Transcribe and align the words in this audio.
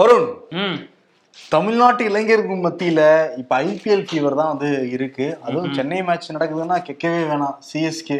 வருண் 0.00 0.28
தமிழ்நாட்டு 1.52 2.02
இளைஞர்கள் 2.04 2.64
மத்தியில 2.64 3.00
இப்ப 3.36 3.56
ஐபிஎல் 3.64 4.04
ஃபீவர் 4.08 4.38
தான் 4.40 4.52
வந்து 4.52 4.68
இருக்கு. 4.90 5.26
அதுவும் 5.42 5.72
சென்னை 5.72 6.02
மேட்ச் 6.02 6.32
நடக்குதுன்னா 6.32 6.76
கேட்கவே 6.82 7.20
வேணாம். 7.22 7.56
சிஎஸ்கே 7.68 8.18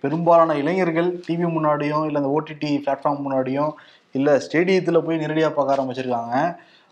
பெரும்பாலான 0.00 0.54
இளைஞர்கள் 0.54 1.08
டிவி 1.26 1.46
முன்னாடியும் 1.54 2.04
இல்ல 2.06 2.20
இந்த 2.20 2.32
ஓடிடி 2.36 2.70
பிளாட்ஃபார்ம் 2.84 3.24
முன்னாடியும் 3.24 3.72
இல்ல 4.14 4.38
ஸ்டேடியத்துல 4.38 5.00
போய் 5.00 5.20
நேரடியா 5.22 5.48
பார்க்க 5.48 5.76
ஆரம்பிச்சிருக்காங்க. 5.76 6.34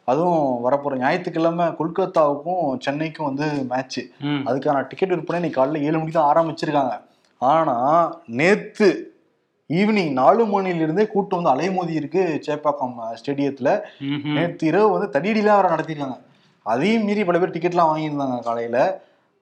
அதுவும் 0.08 0.44
வரப்போற 0.64 0.96
ஞாயிற்றுக்கிழமை 0.98 1.66
கொல்கத்தாவுக்கும் 1.78 2.66
சென்னைக்கும் 2.86 3.28
வந்து 3.30 3.46
மேட்ச் 3.72 4.00
ம். 4.28 4.42
அதுக்கான 4.48 4.86
டிக்கெட் 4.88 5.14
விற்பனை 5.14 5.38
இன்னைக்கு 5.40 5.60
காலைல 5.60 5.82
ஏழு 5.82 5.96
மணிக்கு 5.98 6.18
தான் 6.18 6.30
ஆரம்பிச்சிருக்காங்க. 6.32 6.94
ஆனா 7.40 7.76
நேத்து 8.38 8.88
ஈவினிங் 9.70 10.12
நாலு 10.18 10.42
மணிலிருந்தே 10.52 11.04
கூட்டம் 11.12 11.38
வந்து 11.38 11.52
அலைமோதி 11.54 11.92
இருக்கு 12.00 12.22
சேப்பாக்கம் 12.46 12.94
ஸ்டேடியத்துல. 13.18 13.70
நேற்று 14.36 14.68
இரவு 14.70 14.86
வந்து 14.94 15.08
தடியடிலாம் 15.16 15.58
வேற 15.60 15.68
நடத்திருக்காங்க 15.74 16.16
அதையும் 16.66 17.04
மீறி 17.08 17.22
பல 17.28 17.38
பேர் 17.38 17.54
டிக்கெட்லாம் 17.56 17.90
வாங்கியிருந்தாங்க 17.90 18.38
காலையில. 18.46 18.78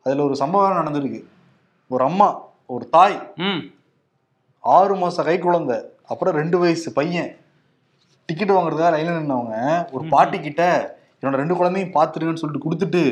அதுல 0.07 0.25
ஒரு 0.29 0.37
சம்பவம் 0.43 0.79
நடந்திருக்கு. 0.81 1.21
ஒரு 1.91 2.03
அம்மா 2.09 2.29
ஒரு 2.75 2.85
தாய் 2.97 3.17
ஆறு 4.65 4.95
மாச 5.03 5.25
கை 5.29 5.37
குழந்தை 5.39 5.77
அப்புறம் 6.13 6.37
ரெண்டு 6.41 6.57
வயசு 6.63 6.89
பையன். 6.99 7.31
டிக்கெட் 8.29 8.55
வாங்குறதுக்காக 8.57 8.93
லைன்ல 8.95 9.17
நின்னவங்க 9.17 9.57
ஒரு 9.95 10.05
பாட்டி 10.15 10.39
கிட்ட 10.47 10.63
என்னோட 11.19 11.37
ரெண்டு 11.43 11.57
குழந்தையும் 11.59 11.95
பாத்துருங்கன்னு 11.97 12.43
சொல்லிட்டு 12.43 12.67
கொடுத்துட்டு 12.67 13.03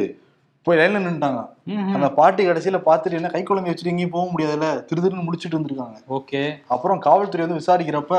போய் 0.66 0.78
லைன்ல 0.78 0.98
நின்னுட்டாங்க. 0.98 1.40
ம்ஹும். 1.70 1.94
அந்த 1.96 2.08
பாட்டி 2.18 2.42
கடைசியில 2.46 2.78
பாத்துட்டு 2.86 3.18
என்ன 3.18 3.30
கை 3.32 3.42
குழந்தை 3.42 3.68
வச்சுட்டு 3.70 3.92
எங்கேயும் 3.92 4.14
போக 4.14 4.26
முடியாதுல்ல? 4.32 4.68
திரு 4.88 5.02
திருன்னு 5.04 5.26
முடிச்சிட்டு 5.26 5.58
வந்திருக்காங்க 5.58 5.98
ஓகே. 6.18 6.42
அப்புறம் 6.74 7.00
காவல்துறை 7.06 7.42
வந்து 7.46 7.60
விசாரிக்கிறப்ப 7.60 8.14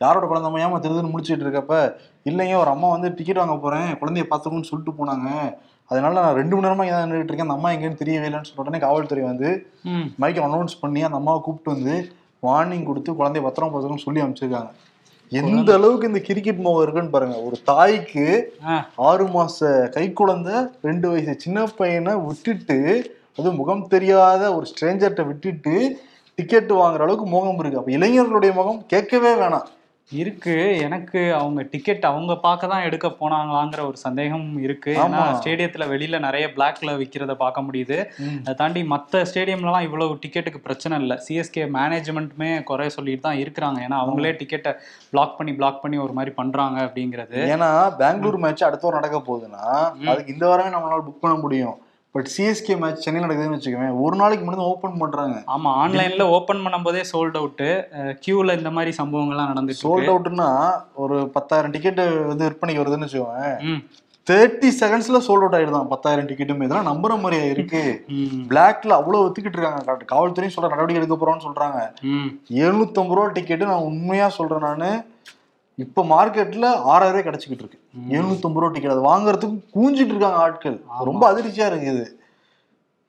யாரோட 0.00 0.26
குழந்தை 0.26 0.60
ஏமா 0.66 0.76
திருதுன்னு 0.84 1.12
முடிச்சிட்டு 1.14 1.44
இருக்கப்ப 1.46 1.74
இல்லைங்க 2.26 2.54
ஒரு 2.56 2.70
அம்மா 2.70 2.88
வந்து 2.88 3.08
டிக்கெட் 3.16 3.40
வாங்க 3.42 3.56
போறேன் 3.56 3.88
குழந்தைய 4.00 4.26
பார்த்துக்கணும்னு 4.30 4.70
சொல்லிட்டு 4.70 4.94
போனாங்க. 5.00 5.28
அதனால 5.90 6.14
நான் 6.20 6.38
ரெண்டு 6.40 6.54
மணி 6.54 6.66
நேரமா 6.66 6.84
இங்கே 6.84 7.00
நின்றுட்டு 7.02 7.30
இருக்கேன். 7.30 7.48
அந்த 7.48 7.58
அம்மா 7.58 7.70
எங்கேன்னு 7.74 8.00
தெரியவே 8.02 8.26
இல்லைன்னு 8.28 8.48
சொல்லிட்டு 8.48 8.64
உடனே 8.64 8.80
காவல்துறை 8.86 9.24
வந்து 9.24 9.48
மைக்கை 10.22 10.42
அனௌன்ஸ் 10.48 10.80
பண்ணி 10.80 11.02
அந்த 11.02 11.18
அம்மாவை 11.20 11.40
கூப்பிட்டு 11.40 11.74
வந்து 11.74 11.94
வார்னிங் 12.42 12.86
கொடுத்து 12.86 13.10
குழந்தைய 13.12 13.44
பத்திரம் 13.46 13.72
பார்த்துக்கணும்னு 13.72 14.06
சொல்லி 14.06 14.22
அமைச்சிருக்காங்க 14.24 14.70
எந்த 15.38 15.68
அளவுக்கு 15.78 16.08
இந்த 16.10 16.20
கிரிக்கெட் 16.28 16.62
மோகம் 16.64 16.82
இருக்குன்னு 16.82 17.14
பாருங்க. 17.14 17.36
ஒரு 17.48 17.56
தாய்க்கு 17.70 18.26
ஆறு 19.08 19.26
மாச 19.34 19.88
கை 19.96 20.06
குழந்தை 20.20 20.54
ரெண்டு 20.88 21.06
வயசு 21.10 21.34
சின்ன 21.44 21.66
பையனை 21.80 22.14
விட்டுட்டு 22.28 22.78
அது 23.38 23.50
முகம் 23.58 23.84
தெரியாத 23.94 24.42
ஒரு 24.56 24.66
ஸ்ட்ரேஞ்சர்கிட்ட 24.70 25.24
விட்டுட்டு 25.26 25.74
டிக்கெட் 26.38 26.72
வாங்குற 26.80 27.04
அளவுக்கு 27.06 27.26
மோகம் 27.36 27.60
இருக்கு. 27.60 27.80
அப்ப 27.80 27.92
இளைஞர்களுடைய 27.98 28.52
முகம் 28.58 28.80
கேட்கவே 28.92 29.32
வேணாம். 29.42 29.68
இருக்கு. 30.12 30.78
எனக்கு 30.78 31.34
அவங்க 31.34 31.62
டிக்கெட் 31.70 32.04
அவங்க 32.04 32.36
பார்க்க 32.36 32.66
தான் 32.66 32.82
எடுக்க 32.82 33.08
போனாங்களாங்கிற 33.08 33.86
ஒரு 33.86 33.96
சந்தேகம் 33.96 34.62
இருக்கு. 34.62 34.96
ஏன்னா. 34.96 35.22
ஸ்டேடியத்துல 35.44 35.86
வெளியில 35.92 36.18
நிறைய 36.18 36.46
பிளாக்ல 36.56 36.90
விக்கிறத 37.02 37.34
பார்க்க 37.34 37.60
முடியுது. 37.60 38.06
அதை 38.38 38.54
தாண்டி 38.54 38.84
மற்ற 38.84 39.22
ஸ்டேடியம்லலாம் 39.22 39.82
இவ்வளவு 39.82 40.18
டிக்கெட்டுக்கு 40.26 40.56
பிரச்சனை 40.56 41.00
இல்லை. 41.00 41.18
சிஎஸ்கே 41.28 41.68
மேனேஜ்மெண்ட்டுமே 41.76 42.62
குறை 42.62 42.88
சொல்லிட்டு 42.88 43.20
தான் 43.20 43.36
இருக்கிறாங்க. 43.36 43.78
ஏன்னா 43.78 43.92
அவங்களே 43.92 44.32
டிக்கெட்டை 44.32 44.74
பிளாக் 45.10 45.36
பண்ணி 45.36 45.54
பிளாக் 45.54 45.82
பண்ணி 45.82 45.98
ஒரு 45.98 46.12
மாதிரி 46.12 46.34
பண்றாங்க 46.34 46.84
அப்படிங்கிறது. 46.84 47.28
ஏன்னா 47.30 47.96
பெங்களூர் 47.96 48.36
மேட்ச் 48.36 48.64
அடுத்த 48.64 48.88
வாரம் 48.88 49.00
நடக்க 49.00 49.32
போகுதுன்னா 49.32 50.06
அதுக்கு 50.08 50.32
இந்த 50.32 50.46
வாரமே 50.46 50.76
நம்மளால 50.76 51.00
புக் 51.00 51.20
பண்ண 51.20 51.36
முடியும். 51.38 51.78
பட் 52.14 52.28
சிஎஸ்கே 52.36 52.74
மேட்ச் 52.82 53.02
சென்னையில் 53.04 53.26
நடக்குதுன்னு 53.26 53.56
வச்சுக்கோங்க 53.56 53.90
ஒரு 54.04 54.16
நாளைக்கு 54.16 54.44
முன்னாடி 54.46 54.64
ஓபன் 54.70 55.00
பண்றாங்க. 55.02 55.36
ஆமா 55.54 55.70
ஆன்லைன்ல 55.82 56.24
ஓபன் 56.36 56.62
பண்ணும்போதே 56.64 57.02
சோல்ட் 57.12 57.38
அவுட் 57.40 57.62
கியூல 58.24 58.56
இந்த 58.58 58.70
மாதிரி 58.76 58.92
சம்பவங்கள்லாம் 59.00 59.50
நடந்துட்டு 59.52 59.84
சோல்ட் 59.84 60.12
அவுட்னா 60.14 60.48
ஒரு 61.04 61.18
பத்தாயிரம் 61.36 61.74
டிக்கெட் 61.76 62.00
வந்து 62.30 62.46
விற்பனைக்கு 62.48 62.82
வருதுன்னு 62.82 63.08
வச்சுக்கோங்க 63.08 63.50
தேர்ட்டி 64.26 64.68
செகண்ட்ஸ்ல 64.80 65.18
சோல்ட் 65.26 65.44
அவுட் 65.44 65.54
ஆயிடுதான். 65.58 65.86
பத்தாயிரம் 65.92 66.26
டிக்கெட்டுமே 66.26 66.66
இதெல்லாம் 66.66 66.90
நம்புற 66.90 67.12
மாதிரியா 67.20 67.46
இருக்கு? 67.52 67.80
பிளாக்ல 68.50 68.96
அவ்வளவு 68.98 69.22
வித்துக்கிட்டு 69.24 69.58
இருக்காங்க. 69.58 69.96
காவல்துறையும் 70.12 70.54
சொல்ற 70.56 70.70
நடவடிக்கை 70.72 71.00
எடுக்க 71.00 71.16
போறோம்னு 71.20 71.46
சொல்றாங்க. 71.46 71.80
எழுநூத்தம்பது 72.62 73.16
ரூபா 73.16 73.26
டிக்கெட்டு 73.38 73.70
நான் 73.70 73.88
உண்மையா 73.90 74.28
சொல்றேன் 74.38 74.66
நானு. 74.68 74.90
இப்ப 75.84 76.04
மார்க்கெட்ல 76.12 76.66
ஆறாயிரம் 76.92 77.26
கிடைச்சிக்கிட்டு 77.26 77.64
இருக்கு. 77.64 77.78
எழுநூத்தம்பது 78.14 78.60
ரூபா 78.62 78.72
டிக்கெட் 78.74 78.94
அது 78.94 79.04
வாங்குறதுக்கு 79.10 79.58
கூஞ்சிட்டு 79.76 80.12
இருக்காங்க 80.14 80.40
ஆட்கள். 80.44 80.76
ரொம்ப 81.08 81.22
அதிர்ச்சியா 81.32 81.68
இருக்குது 81.72 82.04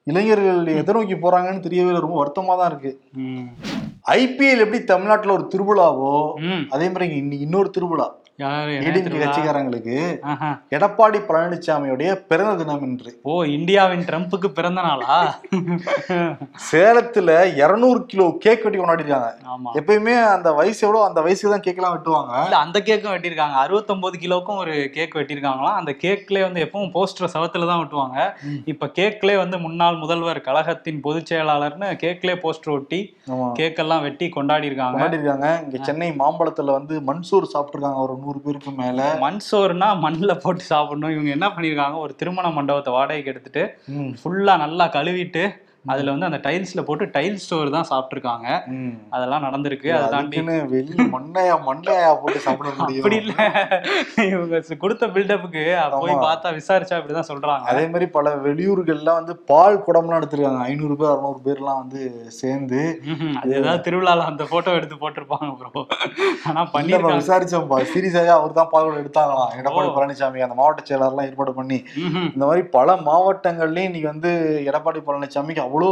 இளைஞர்கள் 0.08 0.62
எதை 0.80 0.94
நோக்கி 0.96 1.16
போறாங்கன்னு 1.24 1.66
தெரியவே. 1.66 1.92
ரொம்ப 2.06 2.16
வருத்தமா 2.22 2.54
தான் 2.60 2.70
இருக்கு. 2.72 2.92
ஐபிஎல் 4.18 4.64
எப்படி 4.66 4.80
தமிழ்நாட்டுல 4.92 5.36
ஒரு 5.38 5.46
திருவிழாவோ. 5.54 6.14
அதே 6.76 6.88
மாதிரி 6.94 7.06
இன்னைக்கு 7.22 7.46
இன்னொரு 7.48 7.70
திருவிழா. 7.78 8.08
கட்சிக்காரங்களுக்கு. 8.40 9.96
எடப்பாடி 10.76 11.20
பழனிசாமியுடைய 11.28 12.12
பிறந்த 12.30 12.54
தினம் 12.60 12.84
இன்று. 12.88 13.12
ஓ 13.30 13.34
இந்தியாவின் 13.56 14.06
ட்ரம்ப்புக்கு 14.08 14.50
பிறந்த 14.58 14.80
நாளா? 14.88 15.16
சேலத்துல 16.70 17.30
200 17.60 18.00
கிலோ 18.12 18.26
கேக் 18.46 18.64
வெட்டி 18.66 18.80
கொண்டாடி 18.80 19.04
இருக்காங்க 19.04 19.30
ஆமா. 19.54 19.72
எப்பயுமே 19.80 20.16
அந்த 20.36 20.50
வயசு 20.60 20.82
எவ்வளோ 20.86 21.04
அந்த 21.10 21.20
வயசுக்கு 21.26 21.54
தான் 21.56 21.66
கேக்கெல்லாம் 21.68 21.96
வெட்டுவாங்க. 21.96 22.34
இல்ல 22.48 22.58
அந்த 22.66 22.78
கேக்கும் 22.88 23.14
வெட்டியிருக்காங்க 23.16 23.58
அறுபத்தொன்பது 23.64 24.18
கிலோக்கும் 24.24 24.62
ஒரு 24.64 24.76
கேக் 24.96 25.18
வெட்டியிருக்காங்களாம் 25.20 25.78
அந்த 25.82 25.94
கேக்லயே 26.06 26.46
வந்து 26.48 26.64
எப்பவும் 26.68 26.94
போஸ்டர் 26.96 27.34
சவத்துல 27.36 27.70
தான் 27.72 27.82
வெட்டுவாங்க. 27.84 28.18
இப்ப 28.74 28.92
கேக்லயே 29.00 29.38
வந்து 29.44 29.60
முன்னாள் 29.66 30.02
முதல்வர் 30.04 30.42
கழகத்தின் 30.50 31.04
பொதுச் 31.08 31.30
செயலாளர்னு 31.32 31.90
கேக்லயே 32.06 32.38
போஸ்டர் 32.46 32.76
ஒட்டி 32.78 33.02
ஆமா. 33.32 33.50
கேக் 33.62 33.82
எல்லாம் 33.86 34.06
வெட்டி 34.08 34.30
கொண்டாடி 34.38 34.70
இருக்காங்க 34.72 34.98
கொண்டாடி 34.98 35.20
இருக்காங்க 35.20 35.48
இங்க 35.66 35.78
சென்னை 35.90 36.10
மாம்பழத்துல 36.24 36.74
வந்து 36.80 36.96
மன்சூர் 37.12 37.52
சாப்பிட்டுருக்காங்க 37.54 38.02
ஒரு 38.08 38.18
நூறு 38.24 38.40
பேருக்கு 38.46 38.72
மேல. 38.82 39.02
மண்சோறுனா 39.24 39.90
மண்ணுல 40.06 40.34
போட்டு 40.44 40.64
சாப்பிடணும். 40.72 41.14
இவங்க 41.16 41.32
என்ன 41.38 41.48
பண்ணிருக்காங்க 41.56 41.98
ஒரு 42.06 42.16
திருமண 42.22 42.50
மண்டபத்தை 42.58 42.94
வாடகைக்கு 42.98 43.34
எடுத்துட்டு 43.34 43.64
ஃபுல்லா 44.20 44.56
நல்லா 44.64 44.88
கழுவிட்டு 44.98 45.44
அதுல 45.86 46.12
வந்து 46.14 46.28
அந்த 46.28 46.40
டைல்ஸ்ல 46.46 46.82
போட்டு 46.88 47.06
டைல் 47.16 47.38
ஸ்டோர் 47.44 47.70
தான் 47.76 47.88
சாப்பிட்டுருக்காங்க. 47.92 48.48
அதெல்லாம் 49.16 49.46
நடந்திருக்கு. 49.46 49.88
அதை 49.98 50.08
தாண்டி 50.16 50.38
அதுக்குன்னு 50.38 50.56
வெளியில 50.74 51.06
மண்ணையா 51.14 51.56
மண்ணையா 51.68 52.10
போட்டு 52.22 52.40
சாப்பிட 52.46 52.68
அப்படி 52.72 53.00
முடியும் 53.06 53.16
இல்ல. 53.22 53.34
இவங்க 54.32 54.78
கொடுத்த 54.84 55.08
பில்டப்புக்கு 55.16 55.64
போய். 56.04 56.14
பார்த்தா 56.26 56.52
விசாரிச்சா 56.60 56.98
அப்படிதான் 56.98 57.30
சொல்றாங்க. 57.32 57.66
அதே 57.72 57.86
மாதிரி 57.94 58.08
பல 58.18 58.34
வெளியூர்கள்லாம் 58.46 59.20
வந்து 59.22 59.36
பால் 59.52 59.80
குடம்லாம் 59.88 60.20
எடுத்திருக்காங்க. 60.20 60.62
ஐநூறு 60.72 60.98
பேர் 61.00 61.12
அறுநூறு 61.14 61.42
பேர்லாம் 61.48 61.82
வந்து 61.82 62.02
சேர்ந்து. 62.40 62.82
அது 63.42 63.52
ஏதாவது 63.62 63.84
திருவிழால 63.88 64.28
அந்த 64.32 64.46
போட்டோ 64.54 64.76
எடுத்து 64.82 65.02
போட்டிருப்பாங்க 65.04 65.50
ப்ரோ 65.64 65.84
ஆனா 66.52 66.64
பண்ணிருக்காங்க 66.76 67.20
விசாரிச்சோம்பா 67.24 67.82
சீரியஸாவே 67.96 68.34
அவர் 68.38 68.58
தான் 68.60 68.72
பால் 68.76 68.88
குடம் 68.88 69.02
எடுத்தாங்களாம். 69.04 69.52
எடப்பாடி. 69.62 69.92
பழனிசாமி 69.98 70.46
அந்த 70.48 70.60
மாவட்ட 70.62 70.88
செயலாளர்லாம் 70.92 71.28
ஏற்பாடு 71.32 71.58
பண்ணி. 71.60 71.82
இந்த 72.36 72.44
மாதிரி 72.48 72.64
பல 72.78 72.98
மாவட்டங்கள்லயும் 73.10 73.90
இன்னைக்கு 73.92 74.14
வந்து 74.14 74.32
எடப்பாடி 74.70 75.06
பழனிசாமிக்கு 75.10 75.66
அவ்வளோ. 75.72 75.92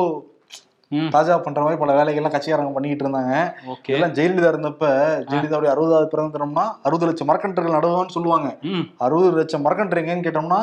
தாஜா 1.12 1.34
பண்ற 1.38 1.60
மாதிரி 1.62 1.80
பல 1.80 1.94
வேலைகள்லாம் 1.98 2.34
கட்சிக்காரங்க 2.34 2.74
பண்ணிக்கிட்டு 2.76 3.06
இருந்தாங்க 3.06 3.34
இதெல்லாம் 3.88 4.14
ஜெயலலிதா 4.14 4.52
இருந்தப்ப 4.54 4.86
ஜெயலலிதாவுடைய 5.28 5.72
அறுபதாவது 5.74 6.08
பிறந்த 6.08 6.38
தினம்னா 6.38 6.64
அறுபது 6.84 7.06
லட்சம் 7.06 7.30
மரக்கன்றுகள் 7.30 7.78
நடுவான்னு 7.78 8.16
சொல்லுவாங்க. 8.16 8.48
அறுபது 8.98 9.38
லட்சம் 9.38 9.66
மரக்கன்று 9.66 10.02
எங்கன்னு 10.04 10.28
கேட்டோம்னா 10.28 10.60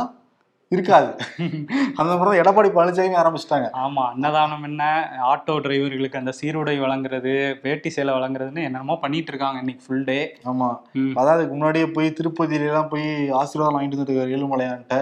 இருக்காது. 0.72 1.10
அந்த 2.00 2.12
மாதிரி 2.12 2.41
எடப்பாடி 2.43 2.69
பழனிசாமி 2.69 3.19
ஆரம்பிச்சிட்டாங்க. 3.21 3.66
ஆமா 3.82 4.04
அன்னதானம் 4.12 4.65
என்ன 4.65 4.82
ஆட்டோ 5.25 5.54
டிரைவர்களுக்கு 5.65 6.21
அந்த 6.21 6.32
சீருடை 6.38 6.75
வழங்குறது 6.84 7.32
வேட்டி 7.62 7.91
சேலை 7.91 8.15
வழங்குறதுன்னு 8.15 8.65
என்னென்னமோ 8.65 8.97
பண்ணிட்டு 9.04 9.32
இருக்காங்க 9.32 9.60
இன்னைக்கு 9.62 9.84
ஃபுல் 9.87 10.04
டே 10.04 10.19
ஆமா. 10.44 10.69
அதாவது 11.15 11.44
முன்னாடியே 11.53 11.88
போய் 11.88 12.16
திருப்பதியில 12.21 12.71
எல்லாம் 12.71 12.88
போய் 12.88 13.06
ஆசீர்வாதம் 13.43 13.77
வாங்கிட்டு 13.77 14.00
வந்துருக்காரு 14.00 14.34
ஏழுமலையான்ட்ட. 14.38 14.99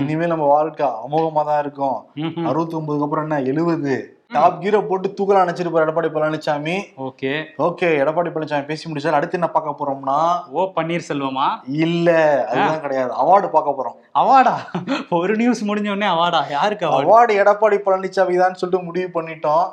இனிமேல் 0.00 0.34
நம்ம 0.34 0.48
வாழ்க்கை 0.54 0.88
அமோகமா 1.04 1.44
தான் 1.44 1.62
இருக்கும். 1.64 1.98
அறுபத்தி 2.50 2.76
ஒன்பதுக்கு 2.80 3.06
அப்புறம் 3.08 3.26
என்ன 3.28 3.40
எழுபது? 3.52 3.96
டாப் 4.34 4.60
கீரை 4.62 4.80
போட்டு 4.88 5.08
தூக்கல 5.18 5.42
அணைச்சிருப்பாரு 5.42 5.84
எடப்பாடி 5.86 6.08
பழனிசாமி 6.14 6.76
ஓகே. 7.06 7.32
ஓகே 7.66 7.88
எடப்பாடி 8.02 8.30
பழனிசாமி 8.34 8.66
பேசி 8.70 8.84
முடிச்சாரு. 8.90 9.18
அடுத்து 9.18 9.38
என்ன 9.38 9.50
பார்க்க 9.50 9.78
போறோம்னா? 9.80 10.18
ஓ 10.50 10.66
பன்னீர்செல்வமா? 10.76 11.46
இல்ல 11.86 12.10
அதுதான் 12.48 12.80
கிடையாது. 12.80 13.12
அவார்டு 13.22 13.48
பார்க்க 13.56 13.76
போறோம். 13.78 13.96
அவார்டா 14.22 14.56
ஒரு 15.18 15.32
நியூஸ் 15.36 15.62
முடிஞ்ச 15.68 15.88
உடனே 15.94 16.08
அவார்டா 16.14 16.40
யாருக்கு 16.50 16.86
அவார்டு 16.98 17.32
எடப்பாடி 17.42 17.78
பழனிசாமி 17.86 18.36
தான் 18.42 18.58
சொல்லிட்டு 18.60 18.86
முடிவு 18.88 19.08
பண்ணிட்டோம். 19.16 19.66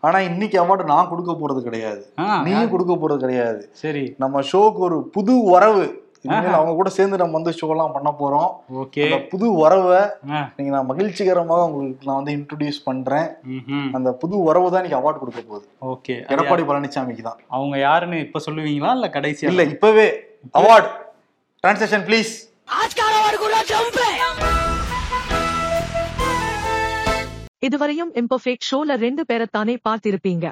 ஆனா 0.00 0.18
இன்னைக்கு 0.28 0.56
அவார்டு 0.62 0.84
நான் 0.84 1.08
கொடுக்க 1.08 1.32
போறது 1.32 1.60
கிடையாது. 1.62 2.02
நீயும் 2.46 2.70
கொடுக்க 2.70 2.92
போறது 2.94 3.16
கிடையாது. 3.16 3.60
சரி. 3.82 4.04
நம்ம 4.18 4.40
ஷோக்கு 4.52 4.80
ஒரு 4.88 4.98
புது 5.16 5.34
வரவு 5.52 5.84
இனிமேல் 6.24 6.56
அவங்க 6.58 6.72
கூட 6.78 6.90
சேர்ந்து 6.96 7.20
நம்ம 7.20 7.36
வந்து 7.38 7.52
ஷோ 7.58 7.68
எல்லாம் 7.74 7.94
பண்ண 7.94 8.10
போறோம். 8.20 8.50
ஓகே. 8.82 9.04
புது 9.32 9.46
வரவை 9.60 10.02
நீங்க 10.56 10.70
நான் 10.74 10.88
மகிழ்ச்சிகரமாக 10.90 11.66
உங்களுக்கு 11.68 12.08
நான் 12.08 12.20
வந்து 12.20 12.34
இன்ட்ரடியூஸ் 12.38 12.78
பண்றேன். 12.88 13.28
அந்த 13.96 14.12
புது 14.22 14.42
வரவு 14.48 14.70
தான் 14.74 14.82
இன்னைக்கு 14.82 15.00
அவார்டு 15.00 15.22
கொடுக்க 15.22 15.42
போகுது. 15.48 15.66
ஓகே. 15.94 16.16
எடப்பாடி 16.34 16.64
பழனிசாமிக்கு 16.70 17.24
தான். 17.28 17.40
அவங்க 17.56 17.78
யாருன்னு 17.86 18.20
இப்ப 18.26 18.42
சொல்லுவீங்களா 18.46 18.92
இல்ல 18.98 19.08
கடைசியா? 19.18 19.50
இல்ல 19.52 19.64
இப்பவே 19.74 20.06
அவார்டு 20.60 20.90
டிரான்சாக்ஷன் 21.64 22.06
ப்ளீஸ் 22.08 22.32
இதுவரையும் 27.66 28.10
இம்பர்ஃபெக்ட் 28.20 28.66
ஷோல 28.70 28.94
ரெண்டு 29.06 29.22
பேரைத்தானே 29.28 29.74
பார்த்திருப்பீங்க. 29.88 30.46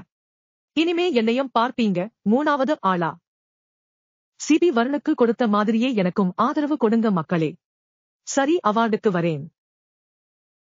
இனிமே 0.76 1.06
என்னையும் 1.20 1.50
பார்ப்பீங்க. 1.58 2.00
மூணாவது 2.32 2.74
ஆளா? 2.90 3.08
சிபி 4.40 4.68
வருணுக்கு 4.76 5.12
கொடுத்த 5.14 5.44
மாதிரியே 5.48 5.88
எனக்கும் 5.94 6.30
ஆதரவு 6.36 6.76
கொடுங்க 6.76 7.10
மக்களே. 7.10 7.48
சரி 8.22 8.54
அவார்டுக்கு 8.70 9.10
வரேன். 9.16 9.42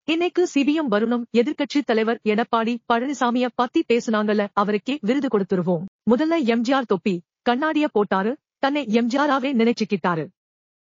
இன்னைக்கு 0.07 0.43
சிபிஎம் 0.53 0.89
வருணும் 0.93 1.23
எதிர்க்கட்சி 1.39 1.79
தலைவர் 1.81 2.19
எடப்பாடி 2.31 2.73
பழனிசாமிய 2.93 3.47
பத்தி 3.55 3.81
பேசுனாங்கல்ல 3.89 4.47
அவருக்கே 4.53 4.95
விருது 5.01 5.29
கொடுத்துருவோம். 5.33 5.85
முதல்ல 6.11 6.39
எம்ஜிஆர் 6.53 6.89
தொப்பி 6.93 7.15
கண்ணாடிய 7.49 7.87
போட்டாரு 7.93 8.33
தன்னை 8.59 8.83
எம்ஜிஆராவே 8.99 9.51
நினைச்சுக்கிட்டாரு. 9.61 10.25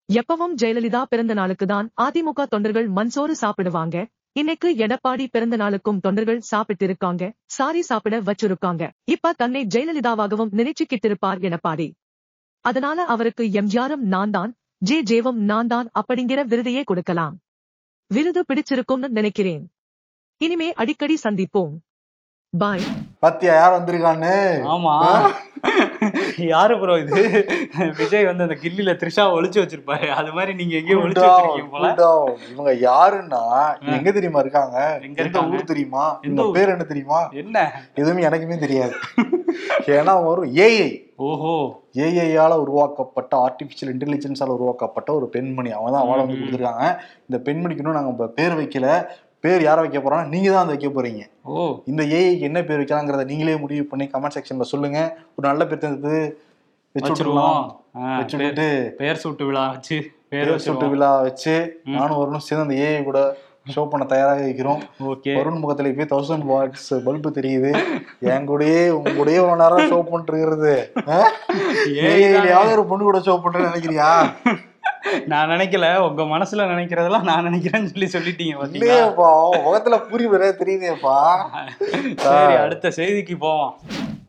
எப்பவும் 0.09 0.55
ஜெயலலிதா 0.61 1.03
பிறந்த 1.11 1.33
நாளுக்கு 1.33 1.65
தான் 1.65 1.87
அதிமுக 2.01 2.41
தொண்டர்கள் 2.45 2.87
மண்சோறு 2.97 3.35
சாப்பிடுவாங்க. 3.43 3.95
இன்னைக்கு 4.33 4.69
எடப்பாடி 4.85 5.25
பிறந்த 5.35 5.55
நாளுக்கும் 5.57 5.99
தொண்டர்கள் 5.99 6.47
சாப்பிட்டு 6.51 6.85
இருக்காங்க 6.85 7.23
சாரி 7.57 7.81
சாப்பிட 7.81 8.15
வச்சிருக்காங்க. 8.21 8.83
இப்ப 9.13 9.33
தன்னை 9.33 9.61
ஜெயலலிதாவாகவும் 9.75 10.53
நினைச்சுக்கிட்டு 10.59 11.09
இருப்பார் 11.11 11.39
எடப்பாடி. 11.39 11.87
அதனால 12.69 13.05
அவருக்கு 13.13 13.43
எம்ஜிஆரும் 13.61 14.05
நான் 14.13 14.33
தான் 14.37 14.51
ஜே 14.87 14.97
ஜேவும் 15.09 15.39
நான் 15.51 15.69
தான் 15.73 15.87
அப்படிங்கிற 15.99 16.39
விருதையே 16.51 16.81
கொடுக்கலாம். 16.89 17.35
விருது 18.11 18.41
பிடிச்சிருக்கும்னு 18.49 19.07
நினைக்கிறேன். 19.17 19.63
இனிமே 20.45 20.69
அடிக்கடி 20.81 21.15
சந்திப்போம். 21.25 21.73
பாய் 22.53 22.83
பாத்தியா 23.23 23.53
யார் 23.59 23.75
வந்திருக்கான்னு? 23.75 24.33
ஆமா. 24.73 24.93
யாரு 26.51 26.73
ப்ரோ 26.81 26.95
இது? 27.03 27.21
விஜய் 27.99 28.27
வந்து 28.29 28.45
அந்த 28.45 28.55
கில்லில 28.63 28.91
த்ரிஷா 29.01 29.23
ஒளிச்சு 29.37 29.59
வச்சிருப்பாரு. 29.61 30.07
அது 30.19 30.29
மாதிரி 30.37 30.51
நீங்க 30.59 30.75
எங்கேயோ 30.79 30.99
ஒளிச்சு 31.03 31.25
வச்சிருக்கீங்க 31.27 31.71
போல. 31.75 31.89
இவங்க 32.53 32.73
யாருன்னா 32.89 33.43
எங்க 33.97 34.11
தெரியுமா 34.17 34.43
இருக்காங்க? 34.45 34.77
எங்க? 35.07 35.41
ஊர் 35.53 35.71
தெரியுமா? 35.71 36.05
இந்த? 36.29 36.45
பேர் 36.57 36.73
என்ன 36.75 36.87
தெரியுமா? 36.91 37.21
என்ன? 37.43 37.65
எதுவுமே 38.01 38.27
எனக்குமே 38.29 38.59
தெரியாது. 38.65 38.95
ஏன்னா 39.93 40.11
அவங்க 40.13 40.29
ஒரு 40.31 40.43
ஏஐ 40.61 40.87
ஓஹோ. 41.25 41.51
ஏஐயால 41.99 42.53
உருவாக்கப்பட்ட 42.61 43.33
ஆர்டிபிஷியல் 43.43 43.91
இன்டெலிஜென்ஸால 43.93 44.55
உருவாக்கப்பட்ட 44.55 45.09
ஒரு 45.13 45.27
பெண்மணி. 45.29 45.69
அவங்க 45.71 45.91
தான் 45.91 46.03
அவார்டு 46.03 46.23
வந்து. 46.23 46.39
கொடுத்துருக்காங்க. 46.39 46.85
இந்த 47.27 47.37
பெண்மணிக்கு 47.45 47.83
இன்னும் 47.83 47.97
நாங்க 47.97 48.13
இப்ப 48.15 48.27
பேர் 48.37 48.55
வைக்கல. 48.59 48.87
பேர் 49.43 49.61
யாரை 49.61 49.81
வைக்க 49.81 49.99
போறோம்னா 49.99 50.27
நீங்க 50.29 50.49
தான் 50.49 50.61
வந்து 50.61 50.75
வைக்க 50.75 50.89
போறீங்க. 50.91 51.23
ஓ. 51.45 51.55
இந்த 51.87 52.03
ஏஐக்கு 52.13 52.47
என்ன 52.49 52.59
பேர் 52.63 52.81
வைக்கலாங்கிறத 52.81 53.25
நீங்களே 53.25 53.55
முடிவு 53.57 53.85
பண்ணி 53.85 54.05
கமெண்ட் 54.13 54.37
செக்ஷன்ல 54.37 54.67
சொல்லுங்க. 54.69 54.99
ஒரு 55.35 55.45
நல்ல 55.47 55.63
பேர் 55.65 55.83
வச்சு 55.85 56.13
வச்சிருவோம். 56.95 57.15
விட்டுருலாம் 57.15 57.63
ஆ, 57.97 58.17
வச்சு 58.17 58.37
பேர் 58.99 59.21
சூட்டு 59.21 59.45
விழா 59.45 59.63
வச்சு 59.71 59.97
பேர் 60.29 60.51
சுட்டு 60.63 60.87
விழா 60.89 61.09
வச்சு. 61.21 61.55
நானும் 61.93 62.19
வரணும் 62.19 62.45
சேர்ந்து 62.45 62.65
அந்த 62.65 62.77
ஏஐ 62.85 63.01
கூட 63.03 63.19
ஷோ 63.73 63.89
பண்ண 63.89 64.05
தயாராக 64.05 64.43
இருக்கிறோம். 64.43 64.81
ஓகே 64.99 65.31
வருண் 65.37 65.59
முகத்துல 65.59 65.91
போய் 65.91 66.11
தௌசண்ட் 66.11 66.45
வாட்ஸ் 66.51 67.03
பல்பு 67.05 67.29
தெரியுது. 67.29 67.71
என் 68.19 68.47
கூடயே 68.49 68.89
உங்க 68.89 69.09
கூடயே 69.09 69.39
ஒரு 69.45 69.55
நேரம் 69.55 69.89
ஷோ 69.91 69.97
பண்ணிட்டு 70.03 70.31
இருக்கிறது 70.33 70.73
ஏஐலையாவது 72.09 72.71
ஒரு 72.71 72.85
பொண்ணு 72.85 73.03
கூட 73.03 73.19
ஷோ 73.19 73.35
பண்றேன்னு 73.43 73.69
நினைக்கிறியா? 73.71 74.09
நான் 75.25 75.49
நினைக்கல. 75.49 75.87
உங்க 76.07 76.23
மனசுல 76.23 76.67
நினைக்கிறதெல்லாம் 76.73 77.27
நான் 77.29 77.47
நினைக்கிறேன்னு 77.47 77.91
சொல்லி 77.93 78.07
சொல்லிட்டீங்க 78.15 78.67
இல்லையேப்பா 78.73 79.31
முகத்துல 79.63 79.97
புரி 80.11 80.23
வர 80.23 80.49
தெரியுதேப்பா. 80.61 81.17
சரி 82.23 82.55
அடுத்த 82.55 82.91
செய்திக்கு 82.95 83.37
போவோம். 83.39 83.73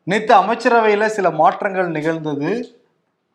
நேத்து 0.03 0.35
அமைச்சரவையில 0.35 1.07
சில 1.07 1.31
மாற்றங்கள் 1.31 1.89
நிகழ்ந்தது. 1.89 2.51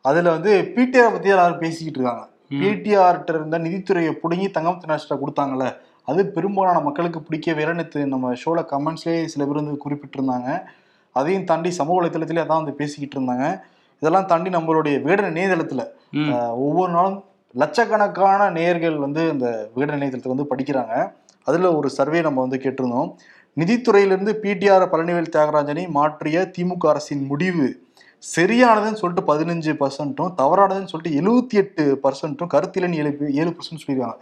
அதுல 0.01 0.29
வந்து 0.29 0.73
பிடிஆர் 0.75 1.13
பத்தி 1.13 1.29
எல்லாரும் 1.29 1.57
பேசிக்கிட்டு 1.57 1.99
இருக்காங்க. 1.99 2.25
பிடிஆர்ட்ட 2.61 3.29
இருந்த 3.29 3.59
நிதித்துறையை 3.59 4.11
பிடுங்கி 4.11 4.49
தங்கம் 4.49 4.81
தினஸ்ட 4.85 5.17
கொடுத்தாங்கல்ல. 5.21 5.67
அது 6.11 6.21
பெரும்பாலான 6.27 6.79
மக்களுக்கு 6.79 7.21
பிடிக்கவே 7.21 7.61
இல்லை 7.61 7.75
நேற்று 7.75 8.05
நம்ம 8.07 8.33
ஷோல 8.35 8.59
கமெண்ட்ஸ்லேயே 8.71 9.25
சில 9.25 9.45
பேர் 9.45 9.61
வந்து 9.61 9.83
குறிப்பிட்டிருந்தாங்க. 9.85 10.49
அதையும் 11.15 11.43
தாண்டி 11.43 11.71
சமூக 11.71 11.97
வலைத்தளத்திலே 11.97 12.43
அதான் 12.43 12.61
வந்து 12.61 12.75
பேசிக்கிட்டு 12.75 13.17
இருந்தாங்க. 13.17 13.45
இதெல்லாம் 14.01 14.25
தாண்டி 14.25 14.49
நம்மளுடைய 14.49 15.01
வேட 15.01 15.21
இணையதளத்துல 15.29 15.81
ம், 16.13 16.29
ஆஹ், 16.33 16.53
ஒவ்வொரு 16.59 16.91
நாளும் 16.91 17.17
லட்சக்கணக்கான 17.55 18.49
நேயர்கள் 18.51 18.97
வந்து 18.97 19.29
அந்த 19.29 19.47
விகடன் 19.75 19.97
இணையதளத்தை 19.97 20.31
வந்து 20.31 20.49
படிக்கிறாங்க. 20.51 20.93
அதில் 21.47 21.75
ஒரு 21.75 21.89
சர்வே 21.89 22.21
நம்ம 22.21 22.41
வந்து 22.41 22.57
கேட்டிருந்தோம். 22.57 23.09
நிதித்துறையிலிருந்து 23.57 24.33
பிடிஆர் 24.43 24.91
பழனிவேல் 24.91 25.33
தியாகராஜனை 25.33 25.89
மாற்றிய 25.91 26.51
திமுக 26.57 26.87
அரசின் 26.87 27.25
முடிவு 27.25 27.65
சரியானதுன்னு 28.23 28.93
சொல்லிட்டு 28.93 29.33
பதினஞ்சு 29.33 29.71
பர்சன்ட்டும் 29.73 30.33
தவறானதுன்னு 30.35 30.87
சொல்லிட்டு 30.87 31.17
எழுபத்தி 31.21 31.53
எட்டு 31.53 31.99
பர்சன்ட்டும் 32.03 32.51
கருத்திலன் 32.53 32.93
ஏழு 32.93 33.11
ஏழு 33.33 33.51
பர்சன்ட் 33.51 33.81
சொல்லியிருக்காங்க. 33.81 34.17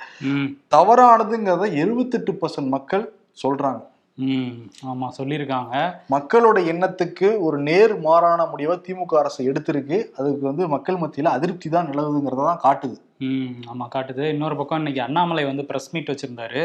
தவறானதுங்கிறத 0.72 1.72
எழுபத்தெட்டு 1.74 2.34
பர்சன்ட் 2.42 2.68
மக்கள் 2.68 3.14
சொல்றாங்க. 3.44 3.82
ம், 4.18 4.56
ஆமா 4.86 5.08
சொல்லியிருக்காங்க. 5.18 5.74
மக்களோட 6.10 6.58
எண்ணத்துக்கு 6.66 7.40
ஒரு 7.40 7.58
நேர் 7.60 8.00
மாறான 8.00 8.46
முடிவை 8.46 8.78
திமுக 8.88 9.18
அரசு 9.18 9.44
எடுத்திருக்கு. 9.44 9.98
அதுக்கு 10.18 10.42
வந்து 10.42 10.68
மக்கள் 10.68 10.96
மத்தியில 10.96 11.24
அதிருப்தி 11.24 11.70
தான் 11.70 11.88
நிலவுதுங்கிறத 11.88 12.46
தான் 12.46 12.64
காட்டுது. 12.64 12.98
ம் 13.20 13.56
ஆமா 13.72 13.86
காட்டுது. 13.94 14.24
இன்னொரு 14.34 14.56
பக்கம் 14.56 14.78
இன்னைக்கு 14.78 15.02
அண்ணாமலை 15.06 15.42
வந்து 15.48 15.64
பிரஸ் 15.70 15.90
மீட் 15.94 16.12
வச்சிருந்தாரு. 16.12 16.62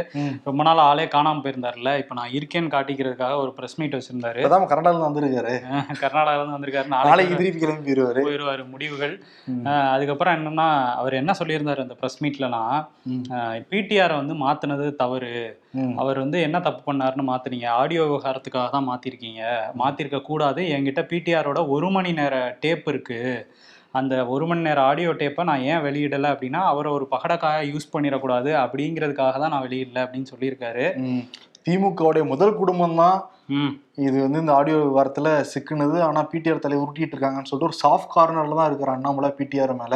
ரொம்ப 0.48 0.62
நாள் 0.66 0.82
ஆளே 0.88 1.04
காணாம 1.14 1.40
போயிருந்தாருல 1.44 1.92
இப்ப 2.02 2.14
நான் 2.18 2.34
இருக்கேன்னு 2.38 2.70
காட்டிக்கிறதுக்காக 2.74 3.38
ஒரு 3.44 3.52
பிரஸ் 3.56 3.76
மீட் 3.80 3.96
வச்சிருந்தாரு. 3.96 4.40
கனடால 4.70 4.92
இருந்து 4.92 5.08
வந்திருக்காரு. 5.08 5.54
கர்நாடகால 6.02 6.36
இருந்து 6.40 6.56
வந்திருக்காரு. 6.56 6.88
நாளைக்கு 7.08 7.40
திருப்பி 7.40 7.62
கிளம்பி 7.64 7.84
போயிருவாரு. 7.88 8.22
போயிருவாரு 8.28 8.64
முடிவுகள். 8.74 9.14
அதுக்கப்புறம் 9.94 10.36
என்னன்னா 10.38 10.68
அவர் 11.00 11.18
என்ன 11.22 11.34
சொல்லியிருந்தாரு 11.40 11.84
அந்த 11.86 11.96
பிரஸ் 12.02 12.20
மீட்லலாம். 12.24 12.78
பிடிஆரை 13.72 14.16
வந்து 14.22 14.36
மாத்துனது 14.44 14.88
தவறு. 15.02 15.34
அவர் 16.02 16.18
வந்து 16.24 16.38
என்ன 16.46 16.56
தப்பு 16.68 16.82
பண்ணாருன்னு 16.88 17.30
மாத்துனீங்க? 17.32 17.68
ஆடியோ 17.80 18.02
விவகாரத்துக்காக 18.04 18.68
தான் 18.76 18.90
மாத்திருக்கீங்க. 18.90 19.42
மாத்திருக்க 19.82 20.20
கூடாது. 20.30 20.62
என்கிட்ட 20.76 21.02
பிடிஆரோட 21.12 21.60
ஒரு 21.76 21.90
மணி 21.90 22.12
நேர 22.20 22.34
டேப் 22.64 22.88
இருக்கு. 22.94 23.20
அந்த 23.98 24.14
ஒரு 24.34 24.44
மணி 24.50 24.66
நேர 24.66 24.78
ஆடியோ 24.90 25.10
டேப்பை 25.20 25.42
நான் 25.50 25.66
ஏன் 25.72 25.84
வெளியிடலை 25.86 26.28
அப்படின்னா 26.34 26.60
அவரை 26.70 26.90
ஒரு 26.96 27.06
பகடக்காய 27.12 27.58
யூஸ் 27.72 27.92
பண்ணிடக்கூடாது 27.92 28.50
அப்படிங்கிறதுக்காக 28.62 29.38
தான் 29.42 29.54
நான் 29.54 29.66
வெளியிடல 29.66 30.02
அப்படின்னு 30.04 30.32
சொல்லியிருக்காரு. 30.32 30.86
திமுகவுடைய 31.66 32.24
முதல் 32.32 32.58
குடும்பம் 32.62 32.98
தான் 33.02 33.18
இது 34.06 34.16
வந்து 34.24 34.40
இந்த 34.42 34.52
ஆடியோ 34.58 34.76
விவகாரத்துல 34.80 35.28
சிக்குனது. 35.52 35.96
ஆனா 36.08 36.20
பிடிஆர் 36.32 36.62
தலை 36.64 36.76
உருட்டிட்டு 36.82 37.14
இருக்காங்கன்னு 37.14 37.50
சொல்லிட்டு 37.50 37.70
ஒரு 37.70 37.78
சாஃப்ட் 37.82 38.12
கார்னர்ல 38.14 38.58
தான் 38.60 38.68
இருக்கிற 38.70 38.90
அண்ணாமலை 38.96 39.30
பிடிஆர் 39.40 39.74
மேல 39.82 39.94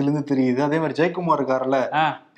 இருந்து 0.00 0.22
தெரியுது. 0.32 0.60
அதே 0.68 0.78
மாதிரி 0.82 0.98
ஜெயக்குமார் 1.00 1.40
இருக்காருல்ல. 1.40 1.78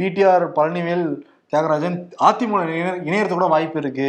பிடிஆர் 0.00 0.46
பழனிவேல் 0.58 1.06
தியாகராஜன் 1.52 1.96
அதிமுக 2.26 2.60
இணைய- 2.66 3.00
இணையறது 3.04 3.34
கூட 3.34 3.46
வாய்ப்பு 3.46 3.78
இருக்கு. 3.78 4.06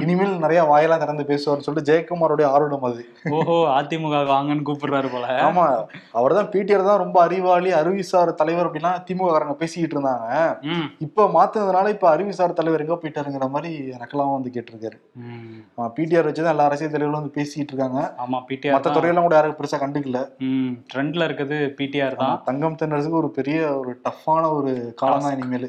இனிமேல் 0.00 0.34
நிறைய 0.38 0.60
வாயெல்லாம் 0.62 1.00
திறந்து 1.00 1.24
பேசுவார்னு 1.28 1.64
சொல்லிட்டு 1.64 1.88
ஜெயக்குமாரோடைய 1.88 2.46
ஆர்வம் 2.52 2.84
அது. 2.88 3.02
ஓஹோ 3.30 3.56
அதிமுக 3.72 4.18
வாங்கன்னு 4.30 4.66
கூப்பிடுறாரு 4.68 5.08
போல. 5.10 5.26
ஆமா 5.46 5.64
அவர் 6.12 6.34
தான் 6.34 6.50
பிடிஆர் 6.52 6.86
தான் 6.86 7.00
ரொம்ப 7.02 7.18
அறிவாளி 7.22 7.70
அறிவிசார் 7.72 8.32
தலைவர் 8.34 8.68
அப்படின்னா 8.68 8.92
திமுக 9.08 9.30
காரங்க 9.30 9.54
பேசிக்கிட்டு 9.54 9.96
இருந்தாங்க. 9.96 10.28
இப்ப 10.98 11.26
மாத்துனதுனால 11.28 11.88
இப்ப 11.88 12.08
அறிவிசார் 12.10 12.52
தலைவர் 12.52 12.84
எங்க 12.86 12.96
போயிட்டாருங்கிற 12.96 13.48
மாதிரி 13.50 13.72
எனக்கெல்லாம் 13.94 14.34
வந்து 14.34 14.52
கேட்டிருக்காரு. 14.54 14.98
பிடிஆர் 15.96 16.28
வச்சுதான் 16.28 16.54
எல்லா 16.54 16.68
அரசியல் 16.70 16.92
தலைவர்களும் 16.92 17.20
வந்து 17.20 17.36
பேசிக்கிட்டு 17.38 17.74
இருக்காங்க. 17.74 18.00
ஆமா 18.18 18.36
மத்த 18.36 18.48
பிடிஆர் 18.50 18.86
துறையெல்லாம் 18.90 19.28
கூட 19.28 19.36
யாரும் 19.38 19.58
பெருசா 19.60 19.82
கண்டுக்கல. 19.82 20.22
ட்ரெண்ட்ல 20.92 21.28
இருக்குது 21.30 21.58
பிடிஆர் 21.80 22.20
தான். 22.22 22.38
தங்கம் 22.44 22.78
தென்னரசுக்கு 22.80 23.22
ஒரு 23.22 23.30
பெரிய 23.32 23.58
ஒரு 23.80 23.92
டஃப்பான 24.06 24.52
ஒரு 24.52 24.72
காலம் 24.96 25.26
தான் 25.26 25.36
இனிமேல். 25.38 25.68